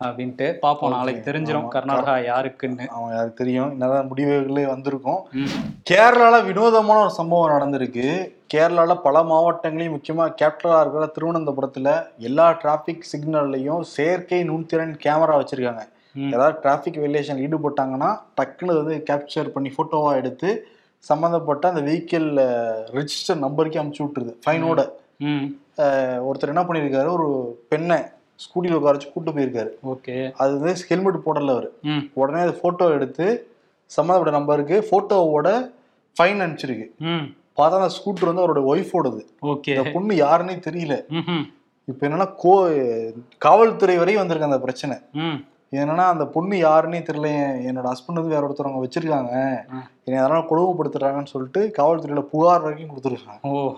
அப்படின்ட்டு 0.02 0.48
பார்ப்போம் 0.64 0.94
நாளைக்கு 0.96 1.22
ஆமா. 1.60 1.72
கர்நாடகா 1.76 2.16
யாருக்குன்னு. 2.28 2.86
அவன் 2.96 3.14
யாருக்கு 3.16 3.42
தெரியும். 3.42 3.70
என்னதான் 3.72 4.10
முடிவுகளே 4.10 4.66
வந்திருக்கும். 4.68 5.22
ம், 5.40 5.54
கேரளால 5.90 6.36
வினோதமான 6.46 6.98
ஒரு 7.02 7.14
சம்பவம் 7.20 7.54
நடந்திருக்கு. 7.56 8.06
கேரளால 8.54 8.96
பல 9.02 9.24
மாவட்டங்களையும் 9.24 9.96
முக்கியமா 9.96 10.26
கேபிட்டலா 10.42 10.80
இருக்கிற 10.82 11.06
திருவனந்தபுரத்துல 11.16 11.92
எல்லா 12.28 12.52
டிராபிக் 12.62 13.08
சிக்னல்லையும் 13.12 13.82
செயற்கை 13.96 14.42
நுண்திறன் 14.50 14.94
கேமரா 15.06 15.38
வச்சிருக்காங்க. 15.42 15.84
ஏதாவது 16.30 16.56
டிராபிக் 16.62 17.02
விலேஷன் 17.02 17.42
ஈடுபட்டாங்கன்னா 17.46 18.08
டக்குன்னு 18.38 18.74
அது 18.74 18.84
வந்து 18.84 19.04
கேப்சர் 19.10 19.54
பண்ணி 19.56 19.72
போட்டோவா 19.78 20.12
எடுத்து 20.16 20.50
சம்மந்தப்பட்ட 21.06 21.64
அந்த 21.68 21.82
வெஹிக்கிள் 21.82 22.30
ரெஜிஸ்டர் 22.96 23.44
நம்பருக்கே 23.44 23.82
அமுச்சு 23.82 24.04
விட்டுருது. 24.04 24.34
ஃபைனோட 24.46 24.80
ஒருத்தர் 26.28 26.54
என்ன 26.54 26.64
பண்ணியிருக்காரு 26.64 27.10
ஒரு 27.18 27.28
பெண்ணை 27.70 27.98
ஸ்கூட்டியில் 28.44 28.78
உட்கார 28.78 28.96
வச்சு 28.96 29.12
கூட்டு 29.12 29.32
போயிருக்காரு. 29.32 29.72
ஓகே. 29.92 30.16
அது 30.42 30.52
வந்து 30.60 30.88
ஹெல்மெட் 30.90 31.26
போடல 31.28 31.54
அவர். 31.56 31.70
உடனே 32.22 32.42
அது 32.46 32.54
ஃபோட்டோ 32.60 32.88
எடுத்து 32.98 33.26
சம்மந்தப்பட்ட 33.92 34.34
நம்பருக்கு 34.38 34.78
ஃபோட்டோவோட 34.88 35.50
ஃபைன் 36.18 36.42
அனுப்பிச்சிருக்கு. 36.44 36.88
பார்த்தா 37.58 37.80
அந்த 37.82 37.94
ஸ்கூட்டர் 37.98 38.30
வந்து 38.30 38.44
அவரோட 38.44 38.62
ஒய்ஃபோடது 38.72 39.22
ஓகே. 39.52 39.74
இந்த 39.76 39.92
பொண்ணு 39.94 40.16
யாருன்னே 40.26 40.56
தெரியல. 40.68 40.96
இப்போ 41.88 42.04
என்னன்னா 42.08 42.28
கோ 42.44 42.54
காவல்துறை 43.46 43.96
வரையும் 44.02 44.22
வந்திருக்கு 44.22 44.50
அந்த 44.50 44.60
பிரச்சனை. 44.66 44.96
என்னன்னா 45.72 45.96
அந்த 45.96 46.26
பொண்ணு 46.26 46.56
யாருன்னே 46.56 47.02
தெரியல. 47.02 47.30
என்- 47.30 47.68
என்னோட 47.68 47.92
ஹஸ்பண்ட் 47.92 48.14
வந்து 48.14 48.30
வேற 48.30 48.48
ஒருத்தவங்க 48.48 48.84
வச்சிருக்காங்க. 48.84 49.60
என்னை 50.04 50.24
அதனால 50.24 50.46
கொடுமைப்படுத்துறாங்கன்னு 50.50 51.26
சொல்லிட்டு 51.26 51.74
காவல்துறையில 51.78 52.20
புகார் 52.20 52.62
வரைக்கும் 52.62 52.98
கொடுத்துருக்காங்க. 52.98 53.48
ஓ. 53.48 53.76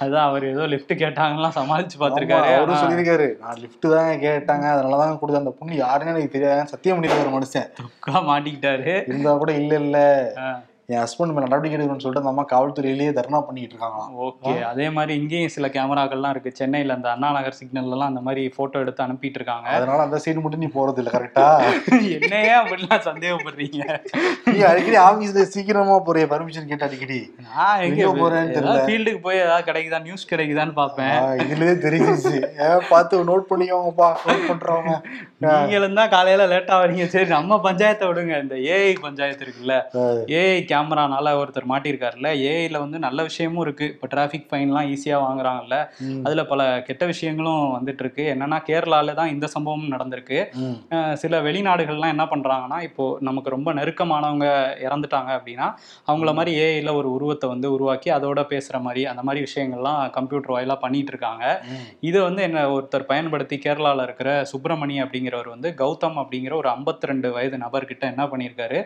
அதான் 0.00 0.20
அவர் 0.20 0.48
ஏதோ 0.48 0.66
லிஃப்ட் 0.66 0.92
கேட்டாங்கலாம் 0.92 1.50
சமாளிச்சு 1.54 2.00
பார்த்திருக்காரு. 2.00 2.54
அவரும் 2.54 2.74
சொல்லியிருக்காரு. 2.74 3.38
நான் 3.38 3.56
லிஃப்ட் 3.56 3.80
தான் 3.80 4.16
கேட்டாங்க. 4.16 4.64
அதனாலதான் 4.64 5.18
கொடுத்த 5.18 5.38
அந்த 5.38 5.50
பொண்ணு 5.50 5.76
யாருன்னு 5.76 6.14
எனக்கு 6.14 6.40
தெரியாது. 6.40 6.68
சத்தியம் 6.68 7.02
பண்ணிருக்காரு 7.02 7.40
மனுஷன். 7.40 7.70
மாட்டிக்கிட்டாரு. 8.10 9.02
இருந்தா 9.08 9.36
கூட 9.36 9.52
இல்ல 9.52 9.74
இல்ல. 9.74 10.32
என் 10.90 11.00
ஹஸ்பண்ட் 11.00 11.32
மேல 11.32 11.44
நடவடிக்கை 11.44 11.76
எடுக்கணும்னு 11.76 12.02
சொல்லிட்டு 12.02 12.22
அந்த 12.22 12.32
அம்மா 12.32 12.44
காவல்துறையிலேயே 12.50 13.10
தர்ணா 13.10 13.40
பண்ணிட்டு 13.40 13.74
இருக்காங்களாம். 13.74 14.12
ஓகே. 14.26 14.52
அதே 14.64 14.90
மாதிரி 14.90 15.12
இங்கேயும் 15.14 15.48
சில 15.48 15.66
கேமராக்கள்லாம் 15.68 16.30
இருக்கு. 16.30 16.50
சென்னையில 16.52 16.92
அந்த 16.92 17.08
அண்ணா 17.10 17.30
நகர் 17.30 17.58
சிக்னல்லாம் 17.58 18.10
அந்த 18.10 18.20
மாதிரி 18.20 18.42
போட்டோ 18.56 18.78
எடுத்து 18.78 19.04
அனுப்பிட்டு 19.04 19.38
இருக்காங்க. 19.40 19.68
அதனால 19.70 20.02
அந்த 20.02 20.20
சைடு 20.24 20.42
மட்டும் 20.42 20.60
நீ 20.60 20.70
போறது 20.74 21.00
இல்ல 21.02 21.10
கரெக்டா 21.10 21.46
என்னையே 22.16 22.54
அப்படிலாம் 22.60 23.04
சந்தேகப்படுறீங்க? 23.08 23.80
நீ 24.46 24.58
அடிக்கடி 24.62 24.98
ஆபீஸ்ல 25.04 25.44
சீக்கிரமா 25.50 25.98
போறிய 26.00 26.26
பர்மிஷன் 26.26 26.68
கேட்டு 26.68 26.84
அடிக்கடி. 26.84 27.20
நான் 27.48 27.84
எங்க 27.88 28.06
போறேன்னு 28.20 28.54
தெரியல. 28.56 28.84
ஃபீல்டுக்கு 28.86 29.20
போய் 29.20 29.42
ஏதாவது 29.42 29.68
கிடைக்குதா? 29.70 30.02
நியூஸ் 30.02 30.30
கிடைக்குதான்னு 30.32 30.74
பார்ப்பேன். 30.74 31.14
ஆ, 31.20 31.34
இதுலயே 31.44 31.74
தெரிஞ்சிச்சு 31.86 32.36
ஏன் 32.68 32.86
பார்த்து 32.90 33.24
நோட் 33.24 33.50
பண்ணிக்கோங்கப்பா 33.50 34.10
நோட் 34.26 34.48
பண்றவங்க. 34.50 34.94
நீங்களும் 35.44 35.98
தான் 35.98 36.10
காலையில 36.14 36.46
லேட்டா 36.52 36.74
வரீங்க. 36.80 37.04
சரி 37.12 37.28
நம்ம 37.34 37.56
பஞ்சாயத்தை 37.66 38.06
விடுங்க. 38.08 38.34
இந்த 38.44 38.56
ஏஐ 38.74 38.90
பஞ்சாயத்து 39.04 39.44
இருக்குல்ல. 39.46 39.74
ஏஐ 40.40 40.58
கேமரானால 40.72 41.32
ஒருத்தர் 41.40 41.68
மாட்டியிருக்காருல்ல. 41.72 42.30
ஏஐல 42.50 42.80
வந்து 42.84 42.98
நல்ல 43.06 43.22
விஷயமும் 43.28 43.62
இருக்கு. 43.64 43.86
இப்போ 43.94 44.08
டிராஃபிக் 44.14 44.48
ஃபைன்லாம் 44.50 44.88
ஈஸியா 44.94 45.18
வாங்குறாங்கல்ல. 45.26 45.76
அதுல 46.26 46.44
பல 46.52 46.66
கெட்ட 46.88 47.06
விஷயங்களும் 47.12 47.62
வந்துட்டு 47.76 48.04
இருக்கு. 48.04 48.24
என்னன்னா 48.34 48.58
கேரளால 48.68 49.14
தான் 49.20 49.32
இந்த 49.34 49.48
சம்பவம் 49.54 49.86
நடந்திருக்கு. 49.94 50.40
சில 51.22 51.40
வெளிநாடுகள்லாம் 51.46 52.14
என்ன 52.16 52.26
பண்றாங்கன்னா 52.34 52.80
இப்போ 52.88 53.06
நமக்கு 53.28 53.54
ரொம்ப 53.56 53.74
நெருக்கமானவங்க 53.80 54.46
இறந்துட்டாங்க 54.86 55.32
அப்படின்னா 55.38 55.68
அவங்கள 56.10 56.30
மாதிரி 56.40 56.54
ஏஐல 56.66 56.94
ஒரு 57.00 57.10
உருவத்தை 57.16 57.48
வந்து 57.54 57.68
உருவாக்கி 57.76 58.10
அதோட 58.18 58.40
பேசுற 58.52 58.76
மாதிரி 58.88 59.04
அந்த 59.14 59.24
மாதிரி 59.28 59.46
விஷயங்கள்லாம் 59.48 60.00
கம்ப்யூட்டர் 60.18 60.54
வாயிலா 60.56 60.78
பண்ணிட்டு 60.84 61.12
இருக்காங்க. 61.14 61.44
இதை 62.10 62.20
வந்து 62.28 62.42
என்ன 62.50 62.68
ஒருத்தர் 62.76 63.10
பயன்படுத்தி 63.14 63.58
கேரளால 63.66 64.08
இருக்கிற 64.08 64.30
சுப்பிரமணி 64.52 64.96
அப்படிங்கிறவர் 65.30 65.54
வந்து 65.54 65.68
கௌதம் 65.80 66.18
அப்படிங்கிற 66.22 66.52
ஒரு 66.60 66.68
52 66.68 67.08
ரெண்டு 67.10 67.28
வயது 67.34 67.56
நபர்கிட்ட 67.64 68.04
என்ன 68.12 68.24
பண்ணியிருக்காரு? 68.30 68.78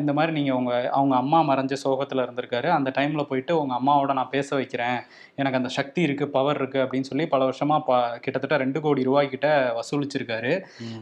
இந்த 0.00 0.12
மாதிரி 0.18 0.32
நீங்க 0.38 0.52
உங்க 0.60 0.72
அவங்க 0.96 1.14
அம்மா 1.22 1.38
மறைஞ்ச 1.50 1.74
சோகத்துல 1.84 2.24
இருந்திருக்காரு. 2.26 2.68
அந்த 2.76 2.90
டைம்ல 2.98 3.22
போயிட்டு 3.30 3.52
உங்க 3.60 3.74
அம்மாவோட 3.78 4.12
நான் 4.18 4.32
பேச 4.34 4.48
வைக்கிறேன். 4.60 4.98
எனக்கு 5.40 5.60
அந்த 5.60 5.70
சக்தி 5.78 6.00
இருக்கு 6.06 6.26
பவர் 6.36 6.60
இருக்கு 6.60 6.78
அப்படின்னு 6.84 7.10
சொல்லி 7.10 7.26
பல 7.34 7.48
வருஷமா 7.48 7.78
ப 7.88 8.00
கிட்டத்தட்ட 8.24 8.56
ரெண்டு 8.64 8.78
கோடி 8.86 9.02
ரூபாய் 9.08 9.32
கிட்ட 9.34 9.48
வசூலிச்சிருக்காரு. 9.78 10.52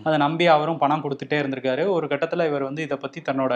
அதை 0.07 0.17
நம்பி 0.25 0.47
அவரும் 0.57 0.81
பணம் 0.83 1.05
கொடுத்துட்டே 1.05 1.41
இருந்திருக்காரு. 1.43 1.85
ஒரு 1.97 2.07
கட்டத்துல 2.13 2.47
இவர் 2.51 2.69
வந்து 2.69 2.87
இதை 2.89 2.99
பத்தி 3.05 3.21
தன்னோட 3.29 3.55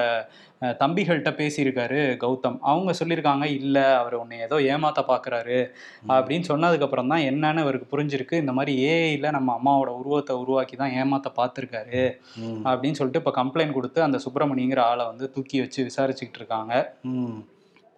தம்பிகள்கிட்ட 0.63 1.31
பேசியிருக்காரு 1.37 2.17
கௌதம். 2.17 2.59
அவங்க 2.61 2.93
சொல்லியிருக்காங்க 2.93 3.45
இல்ல 3.45 3.97
அவர் 3.97 4.15
உன்னை 4.15 4.39
ஏதோ 4.39 4.61
ஏமாத்த 4.61 5.03
பாக்குறாரு. 5.09 5.59
அப்படின்னு 6.09 6.45
சொன்னதுக்கு 6.49 6.83
அப்புறம் 6.83 7.09
தான் 7.09 7.21
என்னன்னு 7.21 7.61
இவருக்கு 7.61 7.97
புரிஞ்சிருக்கு. 7.97 8.33
இந்த 8.33 8.53
மாதிரி 8.53 8.85
ஏஐல 8.87 9.31
நம்ம 9.31 9.61
அம்மாவோட 9.61 9.89
உருவத்தை 9.99 10.37
உருவாக்கி 10.37 10.77
தான் 10.77 10.91
ஏமாத்த 10.93 11.33
பார்த்துருக்காரு. 11.37 12.03
அப்படின்னு 12.65 12.93
சொல்லிட்டு 12.93 13.19
இப்போ 13.19 13.45
கம்ப்ளைண்ட் 13.45 13.73
கொடுத்து 13.73 14.03
அந்த 14.03 14.19
சுப்பிரமணிங்கிற 14.19 14.79
ஆளை 14.79 15.07
வந்து 15.07 15.31
தூக்கி 15.31 15.61
வச்சு 15.61 15.85
விசாரிச்சுக்கிட்டு 15.85 16.39
இருக்காங்க. 16.39 16.73
ம். 17.03 17.37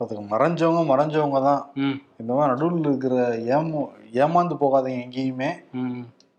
பாத்துக்க 0.00 0.22
மறைஞ்சவங்க 0.30 0.82
மறைஞ்சவங்க 0.86 1.42
தான். 1.42 1.62
ம். 1.76 1.96
இந்த 2.18 2.32
மாதிரி 2.32 2.52
நடுவில் 2.52 2.84
இருக்கிற 2.84 3.14
ஏமோ 3.56 3.80
ஏமாந்து 4.12 4.54
போகாதீங்க 4.60 5.04
எங்கேயுமே. 5.06 5.50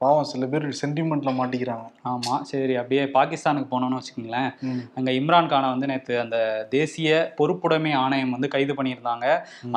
பாவம் 0.01 0.27
சில 0.29 0.45
பேர் 0.51 0.65
சென்டிமெண்ட்ல 0.81 1.31
மாட்டிக்கிறாங்க. 1.37 1.85
ஆமா 2.11 2.35
சரி 2.49 2.75
அப்படியே 2.81 3.01
பாகிஸ்தானுக்கு 3.15 3.67
போனோம்னு 3.71 3.97
வச்சுக்கோங்களேன். 3.97 4.51
அங்க 4.97 5.09
இம்ரான் 5.19 5.49
கானை 5.53 5.67
வந்து 5.73 5.87
நேற்று 5.91 6.13
அந்த 6.21 6.37
தேசிய 6.75 7.09
பொறுப்புடைமை 7.39 7.91
ஆணையம் 8.01 8.31
வந்து 8.35 8.49
கைது 8.53 8.73
பண்ணியிருந்தாங்க. 8.77 9.25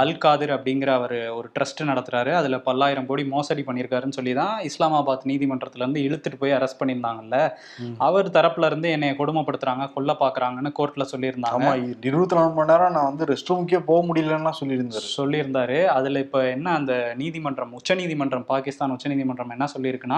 அல் 0.02 0.14
காதிர் 0.24 0.52
அப்படிங்கிற 0.56 0.90
அவர் 0.98 1.16
ஒரு 1.38 1.48
ட்ரஸ்ட் 1.56 1.82
நடத்துறாரு. 1.90 2.32
அதுல 2.40 2.58
பல்லாயிரம் 2.68 3.08
கோடி 3.08 3.24
மோசடி 3.32 3.64
பண்ணியிருக்காருன்னு 3.68 4.18
சொல்லி 4.18 4.34
தான் 4.40 4.54
இஸ்லாமாபாத் 4.68 5.26
நீதிமன்றத்துல 5.30 5.84
இருந்து 5.84 6.04
இழுத்துட்டு 6.08 6.40
போய் 6.44 6.56
அரெஸ்ட் 6.58 6.80
பண்ணியிருந்தாங்கல்ல. 6.82 7.40
அவர் 8.08 8.30
தரப்புல 8.38 8.70
இருந்து 8.72 8.90
என்னை 8.96 9.10
கொடுமைப்படுத்துறாங்க 9.22 9.90
கொல்ல 9.96 10.16
பாக்குறாங்கன்னு 10.22 10.72
கோர்ட்ல 10.80 11.06
சொல்லியிருந்தாங்க. 11.14 11.60
ஆமா 11.64 11.74
இருபத்தி 12.10 12.38
நாலு 12.40 12.54
மணி 12.60 12.72
நேரம் 12.72 12.96
நான் 12.98 13.10
வந்து 13.10 13.30
ரெஸ்ட் 13.32 13.52
ரூமுக்கே 13.52 13.82
போக 13.90 14.06
முடியலன்னா 14.12 14.54
சொல்லியிருந்தாரு. 14.60 15.06
சொல்லியிருந்தாரு. 15.18 15.80
அதுல 15.98 16.24
இப்ப 16.26 16.46
என்ன 16.54 16.76
அந்த 16.78 16.92
நீதிமன்றம் 17.24 17.76
உச்ச 17.80 17.98
நீதிமன்றம் 18.02 18.48
பாகிஸ்தான் 18.54 18.96
உச்ச 18.96 19.14
நீதிமன்றம் 19.14 19.54
என்ன 19.58 19.68
சொல்லியிருக்குன்னா 19.74 20.11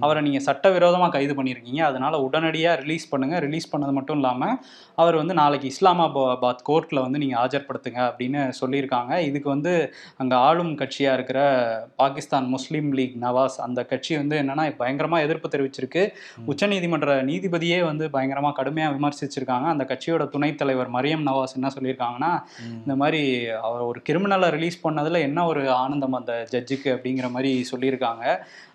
அவரை 0.00 0.22
நீங்க 0.22 0.52
சட்டவிரோதமா 0.52 1.08
கைது 1.08 1.34
பண்ணியிருக்கீங்க. 1.38 1.80
அதனால 1.80 2.28
உடனடியா 2.28 2.76
ரிலீஸ் 2.76 3.08
பண்ணுங்க. 3.08 3.38
ரிலீஸ் 3.38 3.76
பண்ணது 3.76 3.92
மட்டும் 3.92 4.16
இல்லாம 4.16 4.58
அவர் 4.94 5.16
வந்து 5.16 5.34
நாளைக்கு 5.34 5.68
இஸ்லாமாபாத் 5.70 6.64
கோர்ட்ல 6.68 7.00
வந்து 7.00 7.18
நீங்க 7.18 7.36
ஆஜர்படுத்துங்க 7.44 8.00
அப்படின்னு 8.08 8.40
சொல்லியிருக்காங்க. 8.60 9.18
இதுக்கு 9.18 9.48
வந்து 9.48 9.94
அங்க 10.16 10.36
ஆளும் 10.36 10.72
கட்சியா 10.78 11.12
இருக்கிற 11.12 11.38
பாகிஸ்தான் 11.96 12.46
முஸ்லீம் 12.46 12.92
லீக் 12.92 13.16
நவாஸ் 13.20 13.58
அந்த 13.58 13.84
கட்சி 13.84 14.16
வந்து 14.16 14.42
என்னன்னா 14.42 14.66
பயங்கரமா 14.78 15.20
எதிர்ப்பு 15.20 15.48
தெரிவிச்சிருக்கு. 15.48 16.02
உச்சநீதிமன்ற 16.46 17.16
நீதிபதியே 17.30 17.84
வந்து 17.84 18.08
பயங்கரமா 18.08 18.52
கடுமையா 18.58 18.88
விமர்சிச்சிருக்காங்க. 18.96 19.66
அந்த 19.74 19.84
கட்சியோட 19.88 20.28
துணைத் 20.28 20.58
தலைவர் 20.58 20.90
மரியம் 20.90 21.26
நவாஸ் 21.28 21.54
என்ன 21.54 21.70
சொல்லியிருக்காங்கன்னா 21.74 22.32
இந்த 22.64 22.96
மாதிரி 22.96 23.48
அவர் 23.48 23.80
ஒரு 23.80 24.02
கிரிமினலை 24.08 24.50
ரிலீஸ் 24.50 24.78
பண்ணதுல 24.86 25.20
என்ன 25.20 25.46
ஒரு 25.46 25.62
ஆனந்தம் 25.70 26.12
அந்த 26.12 26.34
ஜட்ஜுக்கு 26.50 26.88
அப்படிங்கிற 26.94 27.30
மாதிரி 27.30 27.66
சொல்லியிருக்காங்க. 27.72 28.24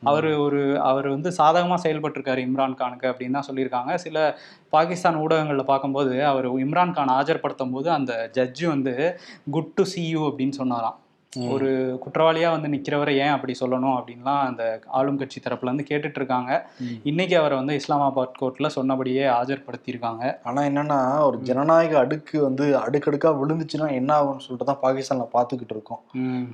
அவர் 0.03 0.27
ஒரு 0.37 0.64
அவர் 0.89 1.07
வந்து 1.15 1.31
சாதகமாக 1.39 1.79
செயல்பட்டிருக்காரு 1.85 2.43
இம்ரான் 2.47 2.77
கானுக்கு 2.81 3.09
அப்படின்னு 3.11 3.37
தான் 3.37 3.47
சொல்லியிருக்காங்க. 3.49 3.93
சில 4.05 4.17
பாகிஸ்தான் 4.75 5.19
ஊடகங்களில் 5.23 5.69
பார்க்கும்போது 5.71 6.13
அவர் 6.31 6.47
இம்ரான் 6.65 6.95
கான் 6.99 7.15
ஆஜர்படுத்தும் 7.19 7.75
போது 7.77 7.89
அந்த 7.97 8.13
ஜட்ஜு 8.37 8.67
வந்து 8.75 8.95
குட் 9.57 9.73
டு 9.79 9.85
சி 9.93 10.03
யூ 10.09 10.21
அப்படின்னு 10.29 10.57
சொன்னாராம். 10.61 10.97
ஒரு 11.53 11.99
குற்றவாளியா 12.03 12.49
வந்து 12.49 12.69
நிக்கிறவரை 12.73 13.13
ஏன் 13.17 13.27
அப்படி 13.27 13.53
சொல்லணும் 13.59 13.95
அப்படின்லாம் 13.97 14.41
அந்த 14.45 14.79
ஆளும் 14.85 15.17
கட்சி 15.17 15.39
தரப்புல 15.39 15.63
இருந்து 15.63 15.85
கேட்டுட்டு 15.89 16.15
இருக்காங்க. 16.15 16.51
இன்னைக்கு 17.03 17.37
அவரை 17.37 17.57
வந்து 17.57 17.79
இஸ்லாமாபாத் 17.79 18.39
கோர்ட்ல 18.41 18.67
சொன்னபடியே 18.67 19.25
ஆஜர்படுத்தியிருக்காங்க. 19.25 20.35
ஆனா 20.43 20.61
என்னன்னா 20.61 20.99
ஒரு 21.19 21.39
ஜனநாயக 21.41 21.99
அடுக்கு 21.99 22.41
வந்து 22.41 22.77
அடுக்கடுக்கா 22.77 23.31
விழுந்துச்சுன்னா 23.41 23.91
என்ன 23.91 24.11
ஆகும்னு 24.19 24.45
சொல்லிட்டு 24.47 24.69
தான் 24.71 24.83
பாகிஸ்தான்ல 24.85 25.27
பாத்துக்கிட்டு 25.33 25.75
இருக்கோம். 25.77 26.01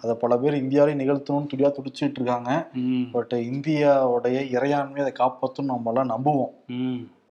அதை 0.01 0.15
பல 0.15 0.37
பேர் 0.37 0.61
இந்தியாவிலே 0.63 0.99
நிகழ்த்தணும்னு 1.03 1.51
துடியா 1.53 1.71
துடிச்சிட்டு 1.77 2.19
இருக்காங்க 2.21 2.51
பட் 3.11 3.33
இந்தியாவுடைய 3.33 4.37
இறையாண்மையை 4.57 5.05
அதை 5.05 5.13
காப்பாற்றணும் 5.19 5.73
நம்மளாம் 5.73 6.13
நம்புவோம். 6.15 6.53